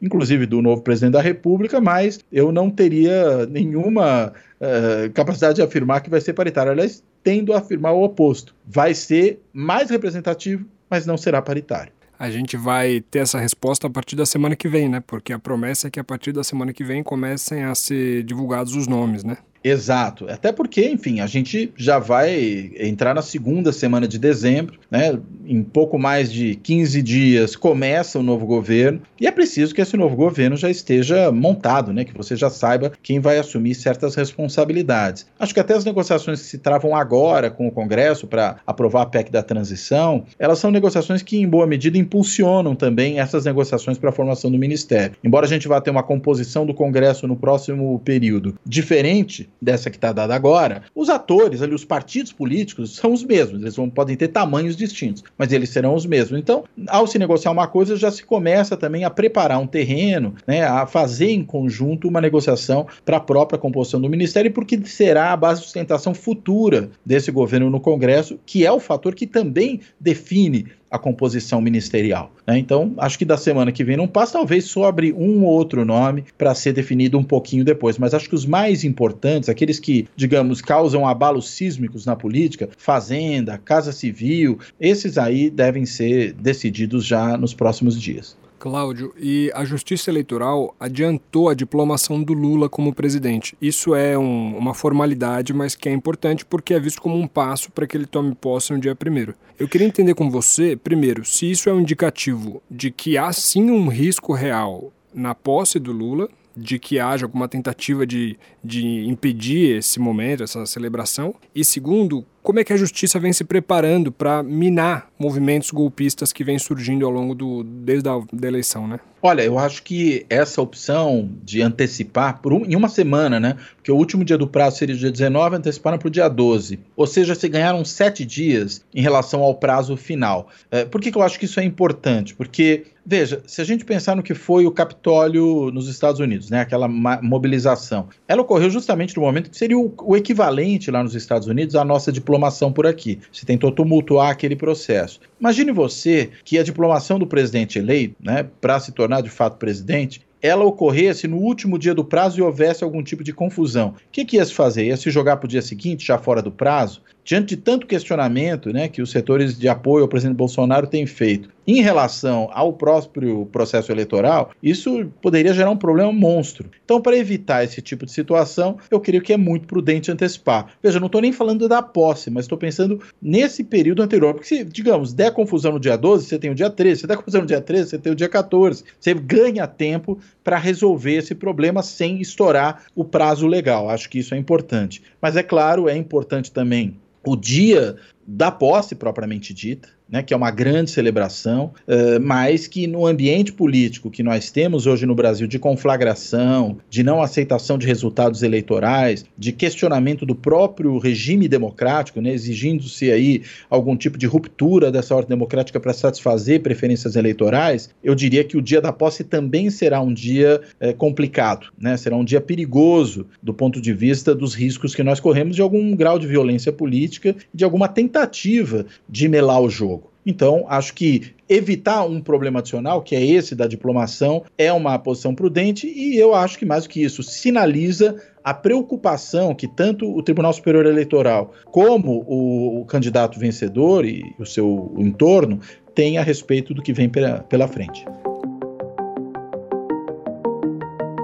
inclusive 0.00 0.46
do 0.46 0.60
novo 0.60 0.82
presidente 0.82 1.12
da 1.12 1.22
República, 1.22 1.80
mas 1.80 2.20
eu 2.30 2.52
não 2.52 2.70
teria 2.70 3.46
nenhuma 3.46 4.32
uh, 4.60 5.10
capacidade 5.12 5.56
de 5.56 5.62
afirmar 5.62 6.00
que 6.00 6.10
vai 6.10 6.20
ser 6.20 6.32
paritário. 6.32 6.72
Aliás, 6.72 7.02
tendo 7.22 7.52
a 7.52 7.58
afirmar 7.58 7.92
o 7.92 8.02
oposto. 8.02 8.54
Vai 8.66 8.94
ser 8.94 9.40
mais 9.52 9.90
representativo, 9.90 10.64
mas 10.88 11.06
não 11.06 11.16
será 11.16 11.40
paritário 11.40 11.92
a 12.20 12.30
gente 12.30 12.54
vai 12.54 13.00
ter 13.00 13.20
essa 13.20 13.38
resposta 13.38 13.86
a 13.86 13.90
partir 13.90 14.14
da 14.14 14.26
semana 14.26 14.54
que 14.54 14.68
vem, 14.68 14.90
né? 14.90 15.02
Porque 15.06 15.32
a 15.32 15.38
promessa 15.38 15.88
é 15.88 15.90
que 15.90 15.98
a 15.98 16.04
partir 16.04 16.32
da 16.32 16.44
semana 16.44 16.70
que 16.70 16.84
vem 16.84 17.02
comecem 17.02 17.64
a 17.64 17.74
ser 17.74 18.22
divulgados 18.24 18.76
os 18.76 18.86
nomes, 18.86 19.24
né? 19.24 19.38
Exato. 19.62 20.26
Até 20.28 20.52
porque, 20.52 20.88
enfim, 20.88 21.20
a 21.20 21.26
gente 21.26 21.72
já 21.76 21.98
vai 21.98 22.72
entrar 22.78 23.14
na 23.14 23.22
segunda 23.22 23.72
semana 23.72 24.08
de 24.08 24.18
dezembro, 24.18 24.78
né? 24.90 25.18
Em 25.46 25.62
pouco 25.62 25.98
mais 25.98 26.32
de 26.32 26.54
15 26.56 27.02
dias 27.02 27.56
começa 27.56 28.18
o 28.18 28.22
novo 28.22 28.46
governo 28.46 29.02
e 29.20 29.26
é 29.26 29.30
preciso 29.30 29.74
que 29.74 29.80
esse 29.80 29.96
novo 29.96 30.16
governo 30.16 30.56
já 30.56 30.70
esteja 30.70 31.30
montado, 31.30 31.92
né? 31.92 32.04
Que 32.04 32.16
você 32.16 32.34
já 32.36 32.48
saiba 32.48 32.92
quem 33.02 33.20
vai 33.20 33.38
assumir 33.38 33.74
certas 33.74 34.14
responsabilidades. 34.14 35.26
Acho 35.38 35.52
que 35.52 35.60
até 35.60 35.74
as 35.74 35.84
negociações 35.84 36.40
que 36.40 36.46
se 36.46 36.58
travam 36.58 36.96
agora 36.96 37.50
com 37.50 37.68
o 37.68 37.72
Congresso 37.72 38.26
para 38.26 38.56
aprovar 38.66 39.02
a 39.02 39.06
PEC 39.06 39.30
da 39.30 39.42
transição, 39.42 40.24
elas 40.38 40.58
são 40.58 40.70
negociações 40.70 41.22
que, 41.22 41.36
em 41.36 41.48
boa 41.48 41.66
medida, 41.66 41.98
impulsionam 41.98 42.74
também 42.74 43.20
essas 43.20 43.44
negociações 43.44 43.98
para 43.98 44.08
a 44.08 44.12
formação 44.12 44.50
do 44.50 44.58
ministério. 44.58 45.16
Embora 45.22 45.44
a 45.44 45.48
gente 45.48 45.68
vá 45.68 45.80
ter 45.80 45.90
uma 45.90 46.02
composição 46.02 46.64
do 46.64 46.72
Congresso 46.72 47.26
no 47.26 47.36
próximo 47.36 48.00
período 48.00 48.54
diferente 48.64 49.49
dessa 49.60 49.90
que 49.90 49.96
está 49.96 50.12
dada 50.12 50.34
agora, 50.34 50.82
os 50.94 51.08
atores 51.08 51.62
ali, 51.62 51.74
os 51.74 51.84
partidos 51.84 52.32
políticos 52.32 52.96
são 52.96 53.12
os 53.12 53.22
mesmos, 53.22 53.60
eles 53.60 53.76
vão, 53.76 53.90
podem 53.90 54.16
ter 54.16 54.28
tamanhos 54.28 54.76
distintos, 54.76 55.22
mas 55.36 55.52
eles 55.52 55.70
serão 55.70 55.94
os 55.94 56.06
mesmos. 56.06 56.38
Então, 56.38 56.64
ao 56.88 57.06
se 57.06 57.18
negociar 57.18 57.50
uma 57.50 57.66
coisa, 57.66 57.96
já 57.96 58.10
se 58.10 58.24
começa 58.24 58.76
também 58.76 59.04
a 59.04 59.10
preparar 59.10 59.58
um 59.58 59.66
terreno, 59.66 60.34
né, 60.46 60.64
a 60.64 60.86
fazer 60.86 61.30
em 61.30 61.44
conjunto 61.44 62.08
uma 62.08 62.20
negociação 62.20 62.86
para 63.04 63.18
a 63.18 63.20
própria 63.20 63.58
composição 63.58 64.00
do 64.00 64.08
ministério, 64.08 64.52
porque 64.52 64.80
será 64.84 65.32
a 65.32 65.36
base 65.36 65.60
de 65.60 65.66
sustentação 65.66 66.14
futura 66.14 66.90
desse 67.04 67.30
governo 67.30 67.70
no 67.70 67.80
Congresso, 67.80 68.38
que 68.46 68.64
é 68.64 68.72
o 68.72 68.80
fator 68.80 69.14
que 69.14 69.26
também 69.26 69.80
define 69.98 70.66
a 70.90 70.98
composição 70.98 71.60
ministerial. 71.60 72.32
Né? 72.46 72.58
Então, 72.58 72.92
acho 72.98 73.18
que 73.18 73.24
da 73.24 73.36
semana 73.36 73.70
que 73.70 73.84
vem 73.84 73.96
não 73.96 74.08
passa, 74.08 74.32
talvez 74.32 74.64
sobre 74.64 75.12
um 75.12 75.44
ou 75.44 75.52
outro 75.52 75.84
nome 75.84 76.24
para 76.36 76.54
ser 76.54 76.72
definido 76.72 77.18
um 77.18 77.22
pouquinho 77.22 77.64
depois, 77.64 77.96
mas 77.96 78.12
acho 78.12 78.28
que 78.28 78.34
os 78.34 78.44
mais 78.44 78.82
importantes, 78.82 79.48
aqueles 79.48 79.78
que, 79.78 80.08
digamos, 80.16 80.60
causam 80.60 81.06
abalos 81.06 81.50
sísmicos 81.50 82.04
na 82.04 82.16
política, 82.16 82.68
Fazenda, 82.76 83.58
Casa 83.58 83.92
Civil, 83.92 84.58
esses 84.80 85.16
aí 85.16 85.48
devem 85.48 85.86
ser 85.86 86.32
decididos 86.32 87.04
já 87.04 87.36
nos 87.36 87.54
próximos 87.54 88.00
dias. 88.00 88.36
Cláudio, 88.60 89.14
e 89.18 89.50
a 89.54 89.64
Justiça 89.64 90.10
Eleitoral 90.10 90.76
adiantou 90.78 91.48
a 91.48 91.54
diplomação 91.54 92.22
do 92.22 92.34
Lula 92.34 92.68
como 92.68 92.94
presidente. 92.94 93.56
Isso 93.60 93.94
é 93.94 94.18
um, 94.18 94.54
uma 94.54 94.74
formalidade, 94.74 95.54
mas 95.54 95.74
que 95.74 95.88
é 95.88 95.92
importante 95.92 96.44
porque 96.44 96.74
é 96.74 96.78
visto 96.78 97.00
como 97.00 97.16
um 97.16 97.26
passo 97.26 97.72
para 97.72 97.86
que 97.86 97.96
ele 97.96 98.04
tome 98.04 98.34
posse 98.34 98.72
no 98.74 98.78
dia 98.78 98.94
primeiro. 98.94 99.34
Eu 99.58 99.66
queria 99.66 99.86
entender 99.86 100.14
com 100.14 100.30
você, 100.30 100.76
primeiro, 100.76 101.24
se 101.24 101.50
isso 101.50 101.70
é 101.70 101.72
um 101.72 101.80
indicativo 101.80 102.62
de 102.70 102.90
que 102.90 103.16
há 103.16 103.32
sim 103.32 103.70
um 103.70 103.88
risco 103.88 104.34
real 104.34 104.92
na 105.14 105.34
posse 105.34 105.78
do 105.78 105.90
Lula, 105.90 106.28
de 106.54 106.78
que 106.78 106.98
haja 106.98 107.24
alguma 107.24 107.48
tentativa 107.48 108.06
de, 108.06 108.38
de 108.62 109.08
impedir 109.08 109.78
esse 109.78 109.98
momento, 109.98 110.42
essa 110.42 110.66
celebração. 110.66 111.34
E 111.54 111.64
segundo, 111.64 112.26
como 112.42 112.58
é 112.58 112.64
que 112.64 112.72
a 112.72 112.76
justiça 112.76 113.18
vem 113.18 113.32
se 113.32 113.44
preparando 113.44 114.10
para 114.10 114.42
minar 114.42 115.08
movimentos 115.18 115.70
golpistas 115.70 116.32
que 116.32 116.42
vêm 116.42 116.58
surgindo 116.58 117.04
ao 117.04 117.12
longo 117.12 117.34
do 117.34 117.62
desde 117.62 118.08
a 118.08 118.20
da 118.32 118.48
eleição, 118.48 118.88
né? 118.88 119.00
Olha, 119.22 119.42
eu 119.42 119.58
acho 119.58 119.82
que 119.82 120.24
essa 120.30 120.62
opção 120.62 121.30
de 121.44 121.60
antecipar 121.60 122.40
por 122.40 122.54
um, 122.54 122.64
em 122.64 122.74
uma 122.74 122.88
semana, 122.88 123.38
né? 123.38 123.56
Porque 123.76 123.92
o 123.92 123.96
último 123.96 124.24
dia 124.24 124.38
do 124.38 124.46
prazo 124.46 124.78
seria 124.78 124.94
o 124.94 124.98
dia 124.98 125.10
19, 125.10 125.56
anteciparam 125.56 125.98
para 125.98 126.08
o 126.08 126.10
dia 126.10 126.26
12. 126.26 126.80
Ou 126.96 127.06
seja, 127.06 127.34
se 127.34 127.46
ganharam 127.46 127.84
sete 127.84 128.24
dias 128.24 128.82
em 128.94 129.02
relação 129.02 129.42
ao 129.42 129.54
prazo 129.54 129.94
final. 129.94 130.48
É, 130.70 130.86
por 130.86 131.02
que, 131.02 131.12
que 131.12 131.18
eu 131.18 131.22
acho 131.22 131.38
que 131.38 131.44
isso 131.44 131.60
é 131.60 131.64
importante? 131.64 132.34
Porque 132.34 132.86
Veja, 133.04 133.42
se 133.46 133.60
a 133.60 133.64
gente 133.64 133.84
pensar 133.84 134.14
no 134.14 134.22
que 134.22 134.34
foi 134.34 134.66
o 134.66 134.70
Capitólio 134.70 135.70
nos 135.72 135.88
Estados 135.88 136.20
Unidos, 136.20 136.50
né, 136.50 136.60
aquela 136.60 136.86
mobilização, 136.86 138.08
ela 138.28 138.42
ocorreu 138.42 138.68
justamente 138.70 139.16
no 139.16 139.22
momento 139.22 139.50
que 139.50 139.56
seria 139.56 139.78
o, 139.78 139.92
o, 140.02 140.16
equivalente 140.16 140.90
lá 140.90 141.02
nos 141.02 141.14
Estados 141.14 141.48
Unidos 141.48 141.74
à 141.74 141.84
nossa 141.84 142.12
diplomação 142.30 142.72
por 142.72 142.86
aqui. 142.86 143.18
Se 143.32 143.44
tentou 143.44 143.72
tumultuar 143.72 144.30
aquele 144.30 144.54
processo. 144.54 145.20
Imagine 145.40 145.72
você 145.72 146.30
que 146.44 146.58
a 146.58 146.62
diplomação 146.62 147.18
do 147.18 147.26
presidente 147.26 147.78
eleito, 147.78 148.14
né, 148.20 148.46
para 148.60 148.78
se 148.78 148.92
tornar 148.92 149.20
de 149.20 149.28
fato 149.28 149.56
presidente, 149.56 150.22
ela 150.40 150.64
ocorresse 150.64 151.26
no 151.26 151.36
último 151.36 151.78
dia 151.78 151.94
do 151.94 152.04
prazo 152.04 152.38
e 152.38 152.42
houvesse 152.42 152.82
algum 152.84 153.02
tipo 153.02 153.22
de 153.22 153.32
confusão. 153.32 153.88
O 153.88 153.94
que, 154.10 154.24
que 154.24 154.36
ia 154.36 154.44
se 154.44 154.54
fazer? 154.54 154.86
Ia 154.86 154.96
se 154.96 155.10
jogar 155.10 155.36
para 155.36 155.46
o 155.46 155.48
dia 155.48 155.60
seguinte, 155.60 156.06
já 156.06 156.16
fora 156.16 156.40
do 156.40 156.50
prazo? 156.50 157.02
Diante 157.24 157.54
de 157.54 157.56
tanto 157.56 157.86
questionamento 157.86 158.72
né, 158.72 158.88
que 158.88 159.02
os 159.02 159.10
setores 159.10 159.58
de 159.58 159.68
apoio 159.68 160.02
ao 160.02 160.08
presidente 160.08 160.36
Bolsonaro 160.36 160.86
têm 160.86 161.06
feito, 161.06 161.48
Em 161.66 161.82
relação 161.82 162.50
ao 162.52 162.72
próprio 162.72 163.46
processo 163.46 163.92
eleitoral, 163.92 164.50
isso 164.60 165.08
poderia 165.22 165.52
gerar 165.52 165.70
um 165.70 165.76
problema 165.76 166.12
monstro. 166.12 166.68
Então, 166.84 167.00
para 167.00 167.16
evitar 167.16 167.62
esse 167.62 167.80
tipo 167.80 168.04
de 168.04 168.10
situação, 168.10 168.78
eu 168.90 168.98
creio 168.98 169.22
que 169.22 169.32
é 169.32 169.36
muito 169.36 169.68
prudente 169.68 170.10
antecipar. 170.10 170.72
Veja, 170.82 170.98
não 170.98 171.06
estou 171.06 171.20
nem 171.20 171.32
falando 171.32 171.68
da 171.68 171.80
posse, 171.80 172.28
mas 172.28 172.46
estou 172.46 172.58
pensando 172.58 173.00
nesse 173.22 173.62
período 173.62 174.02
anterior. 174.02 174.34
Porque 174.34 174.48
se, 174.48 174.64
digamos, 174.64 175.12
der 175.12 175.32
confusão 175.32 175.72
no 175.72 175.78
dia 175.78 175.96
12, 175.96 176.26
você 176.26 176.38
tem 176.40 176.50
o 176.50 176.54
dia 176.56 176.70
13. 176.70 177.02
Se 177.02 177.06
der 177.06 177.16
confusão 177.16 177.42
no 177.42 177.46
dia 177.46 177.60
13, 177.60 177.90
você 177.90 177.98
tem 177.98 178.12
o 178.12 178.16
dia 178.16 178.28
14. 178.28 178.82
Você 178.98 179.14
ganha 179.14 179.66
tempo 179.68 180.18
para 180.42 180.58
resolver 180.58 181.14
esse 181.14 181.36
problema 181.36 181.82
sem 181.82 182.20
estourar 182.20 182.82
o 182.96 183.04
prazo 183.04 183.46
legal. 183.46 183.88
Acho 183.88 184.08
que 184.08 184.18
isso 184.18 184.34
é 184.34 184.38
importante. 184.38 185.02
Mas 185.22 185.36
é 185.36 185.42
claro, 185.42 185.88
é 185.88 185.96
importante 185.96 186.50
também 186.50 186.98
o 187.24 187.36
dia 187.36 187.96
da 188.26 188.50
posse 188.50 188.94
propriamente 188.94 189.52
dita 189.52 189.88
né, 190.10 190.22
que 190.22 190.34
é 190.34 190.36
uma 190.36 190.50
grande 190.50 190.90
celebração, 190.90 191.72
uh, 191.86 192.20
mas 192.20 192.66
que 192.66 192.86
no 192.86 193.06
ambiente 193.06 193.52
político 193.52 194.10
que 194.10 194.22
nós 194.22 194.50
temos 194.50 194.86
hoje 194.86 195.06
no 195.06 195.14
Brasil 195.14 195.46
de 195.46 195.58
conflagração, 195.58 196.78
de 196.88 197.02
não 197.02 197.22
aceitação 197.22 197.78
de 197.78 197.86
resultados 197.86 198.42
eleitorais, 198.42 199.24
de 199.38 199.52
questionamento 199.52 200.26
do 200.26 200.34
próprio 200.34 200.98
regime 200.98 201.48
democrático, 201.48 202.20
né, 202.20 202.32
exigindo-se 202.32 203.10
aí 203.10 203.42
algum 203.68 203.96
tipo 203.96 204.18
de 204.18 204.26
ruptura 204.26 204.90
dessa 204.90 205.14
ordem 205.14 205.30
democrática 205.30 205.78
para 205.78 205.92
satisfazer 205.92 206.60
preferências 206.60 207.14
eleitorais, 207.16 207.90
eu 208.02 208.14
diria 208.14 208.42
que 208.42 208.56
o 208.56 208.62
dia 208.62 208.80
da 208.80 208.92
posse 208.92 209.22
também 209.22 209.70
será 209.70 210.00
um 210.00 210.12
dia 210.12 210.60
é, 210.80 210.92
complicado, 210.92 211.68
né, 211.78 211.96
será 211.96 212.16
um 212.16 212.24
dia 212.24 212.40
perigoso 212.40 213.26
do 213.42 213.54
ponto 213.54 213.80
de 213.80 213.92
vista 213.92 214.34
dos 214.34 214.54
riscos 214.54 214.94
que 214.94 215.02
nós 215.02 215.20
corremos 215.20 215.54
de 215.54 215.62
algum 215.62 215.94
grau 215.94 216.18
de 216.18 216.26
violência 216.26 216.72
política 216.72 217.36
de 217.52 217.64
alguma 217.64 217.88
tentativa 217.88 218.86
de 219.08 219.28
melar 219.28 219.60
o 219.60 219.70
jogo. 219.70 219.99
Então, 220.24 220.66
acho 220.68 220.94
que 220.94 221.34
evitar 221.48 222.04
um 222.04 222.20
problema 222.20 222.60
adicional, 222.60 223.02
que 223.02 223.16
é 223.16 223.24
esse 223.24 223.54
da 223.54 223.66
diplomação, 223.66 224.44
é 224.56 224.72
uma 224.72 224.98
posição 224.98 225.34
prudente 225.34 225.86
e 225.86 226.16
eu 226.16 226.34
acho 226.34 226.58
que 226.58 226.66
mais 226.66 226.84
do 226.84 226.90
que 226.90 227.02
isso 227.02 227.22
sinaliza 227.22 228.16
a 228.44 228.54
preocupação 228.54 229.54
que 229.54 229.66
tanto 229.66 230.10
o 230.10 230.22
Tribunal 230.22 230.52
Superior 230.52 230.86
Eleitoral 230.86 231.52
como 231.66 232.24
o, 232.26 232.80
o 232.80 232.84
candidato 232.84 233.38
vencedor 233.38 234.04
e 234.04 234.22
o 234.38 234.46
seu 234.46 234.94
entorno 234.98 235.60
têm 235.94 236.18
a 236.18 236.22
respeito 236.22 236.72
do 236.72 236.82
que 236.82 236.92
vem 236.92 237.08
pela, 237.08 237.40
pela 237.40 237.66
frente. 237.66 238.04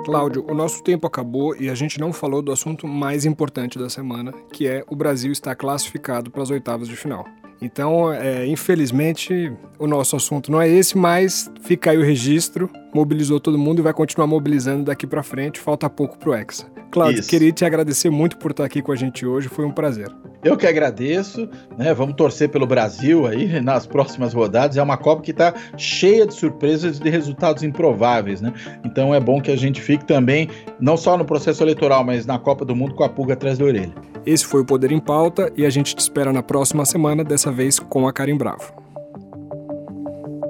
Cláudio, 0.05 0.45
o 0.49 0.55
nosso 0.55 0.85
tempo 0.85 1.05
acabou 1.07 1.57
e 1.57 1.69
a 1.69 1.75
gente 1.75 1.99
não 1.99 2.13
falou 2.13 2.41
do 2.41 2.53
assunto 2.53 2.87
mais 2.87 3.25
importante 3.25 3.77
da 3.77 3.91
semana, 3.91 4.33
que 4.53 4.67
é 4.69 4.85
o 4.89 4.95
Brasil 4.95 5.33
está 5.33 5.55
classificado 5.55 6.31
para 6.31 6.43
as 6.43 6.51
oitavas 6.51 6.87
de 6.87 6.95
final. 6.95 7.25
Então, 7.61 8.13
é, 8.13 8.47
infelizmente, 8.47 9.53
o 9.79 9.87
nosso 9.87 10.17
assunto 10.17 10.51
não 10.51 10.61
é 10.61 10.69
esse, 10.69 10.97
mas 10.97 11.51
fica 11.63 11.91
aí 11.91 11.99
o 11.99 12.03
registro, 12.03 12.71
mobilizou 12.97 13.39
todo 13.39 13.59
mundo 13.59 13.81
e 13.81 13.83
vai 13.83 13.93
continuar 13.93 14.27
mobilizando 14.27 14.85
daqui 14.85 15.07
para 15.07 15.23
frente, 15.23 15.61
falta 15.61 15.89
pouco 15.91 16.17
pro 16.17 16.35
Hexa. 16.35 16.67
Cláudio, 16.91 17.21
Isso. 17.21 17.29
queria 17.29 17.53
te 17.53 17.63
agradecer 17.63 18.09
muito 18.09 18.39
por 18.39 18.53
estar 18.53 18.65
aqui 18.65 18.81
com 18.81 18.91
a 18.91 18.97
gente 18.97 19.27
hoje, 19.27 19.49
foi 19.49 19.67
um 19.67 19.71
prazer. 19.71 20.11
Eu 20.43 20.57
que 20.57 20.67
agradeço, 20.67 21.49
né? 21.77 21.93
Vamos 21.93 22.15
torcer 22.15 22.49
pelo 22.49 22.67
Brasil 22.67 23.27
aí 23.27 23.61
nas 23.61 23.87
próximas 23.87 24.33
rodadas. 24.33 24.77
É 24.77 24.83
uma 24.83 24.97
Copa 24.97 25.21
que 25.21 25.33
está 25.33 25.53
cheia 25.77 26.27
de 26.27 26.33
surpresas 26.33 26.97
e 26.97 27.03
de 27.03 27.11
resultados 27.11 27.63
improváveis, 27.63 28.41
né? 28.41 28.55
Então 28.85 29.15
é 29.15 29.21
bom 29.21 29.43
que 29.43 29.51
a 29.51 29.57
gente 29.57 29.81
fique 29.83 30.05
também, 30.07 30.49
não 30.81 30.97
só 30.97 31.19
no 31.19 31.25
processo 31.25 31.63
eleitoral, 31.63 32.03
mas 32.03 32.25
na 32.25 32.39
Copa 32.39 32.65
do 32.65 32.75
Mundo 32.75 32.95
com 32.95 33.05
a 33.05 33.09
pulga 33.09 33.35
atrás 33.35 33.59
da 33.59 33.65
orelha. 33.65 33.93
Esse 34.25 34.47
foi 34.47 34.63
o 34.63 34.65
Poder 34.65 34.91
em 34.91 35.01
Pauta 35.01 35.53
e 35.57 35.67
a 35.67 35.71
gente 35.71 35.95
te 35.95 36.01
espera 36.01 36.33
na 36.33 36.43
próxima 36.43 36.85
semana, 36.87 37.23
dessa 37.23 37.53
vez 37.53 37.79
com 37.79 38.09
a 38.09 38.13
Karim 38.13 38.39
Bravo. 38.39 38.73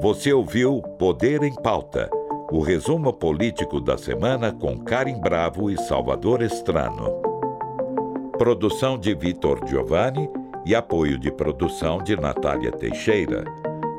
Você 0.01 0.33
ouviu 0.33 0.83
Poder 0.99 1.43
em 1.43 1.55
Pauta, 1.55 2.09
o 2.51 2.61
resumo 2.61 3.13
político 3.13 3.81
da 3.81 3.99
semana 3.99 4.53
com 4.53 4.79
Karim 4.79 5.21
Bravo 5.21 5.71
e 5.71 5.77
Salvador 5.77 6.43
Estrano. 6.43 7.21
Produção 8.39 8.97
de 8.97 9.15
Vitor 9.15 9.67
Giovanni 9.67 10.29
e 10.65 10.75
apoio 10.75 11.19
de 11.19 11.31
produção 11.33 11.99
de 11.99 12.17
Natália 12.17 12.71
Teixeira. 12.71 13.45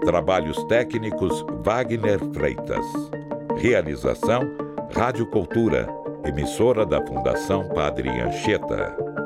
Trabalhos 0.05 0.63
técnicos 0.65 1.45
Wagner 1.63 2.19
Freitas. 2.33 2.85
Realização 3.57 4.41
Rádio 4.95 5.25
Cultura, 5.25 5.87
emissora 6.23 6.85
da 6.85 7.05
Fundação 7.05 7.67
Padre 7.69 8.09
Anchieta. 8.21 9.16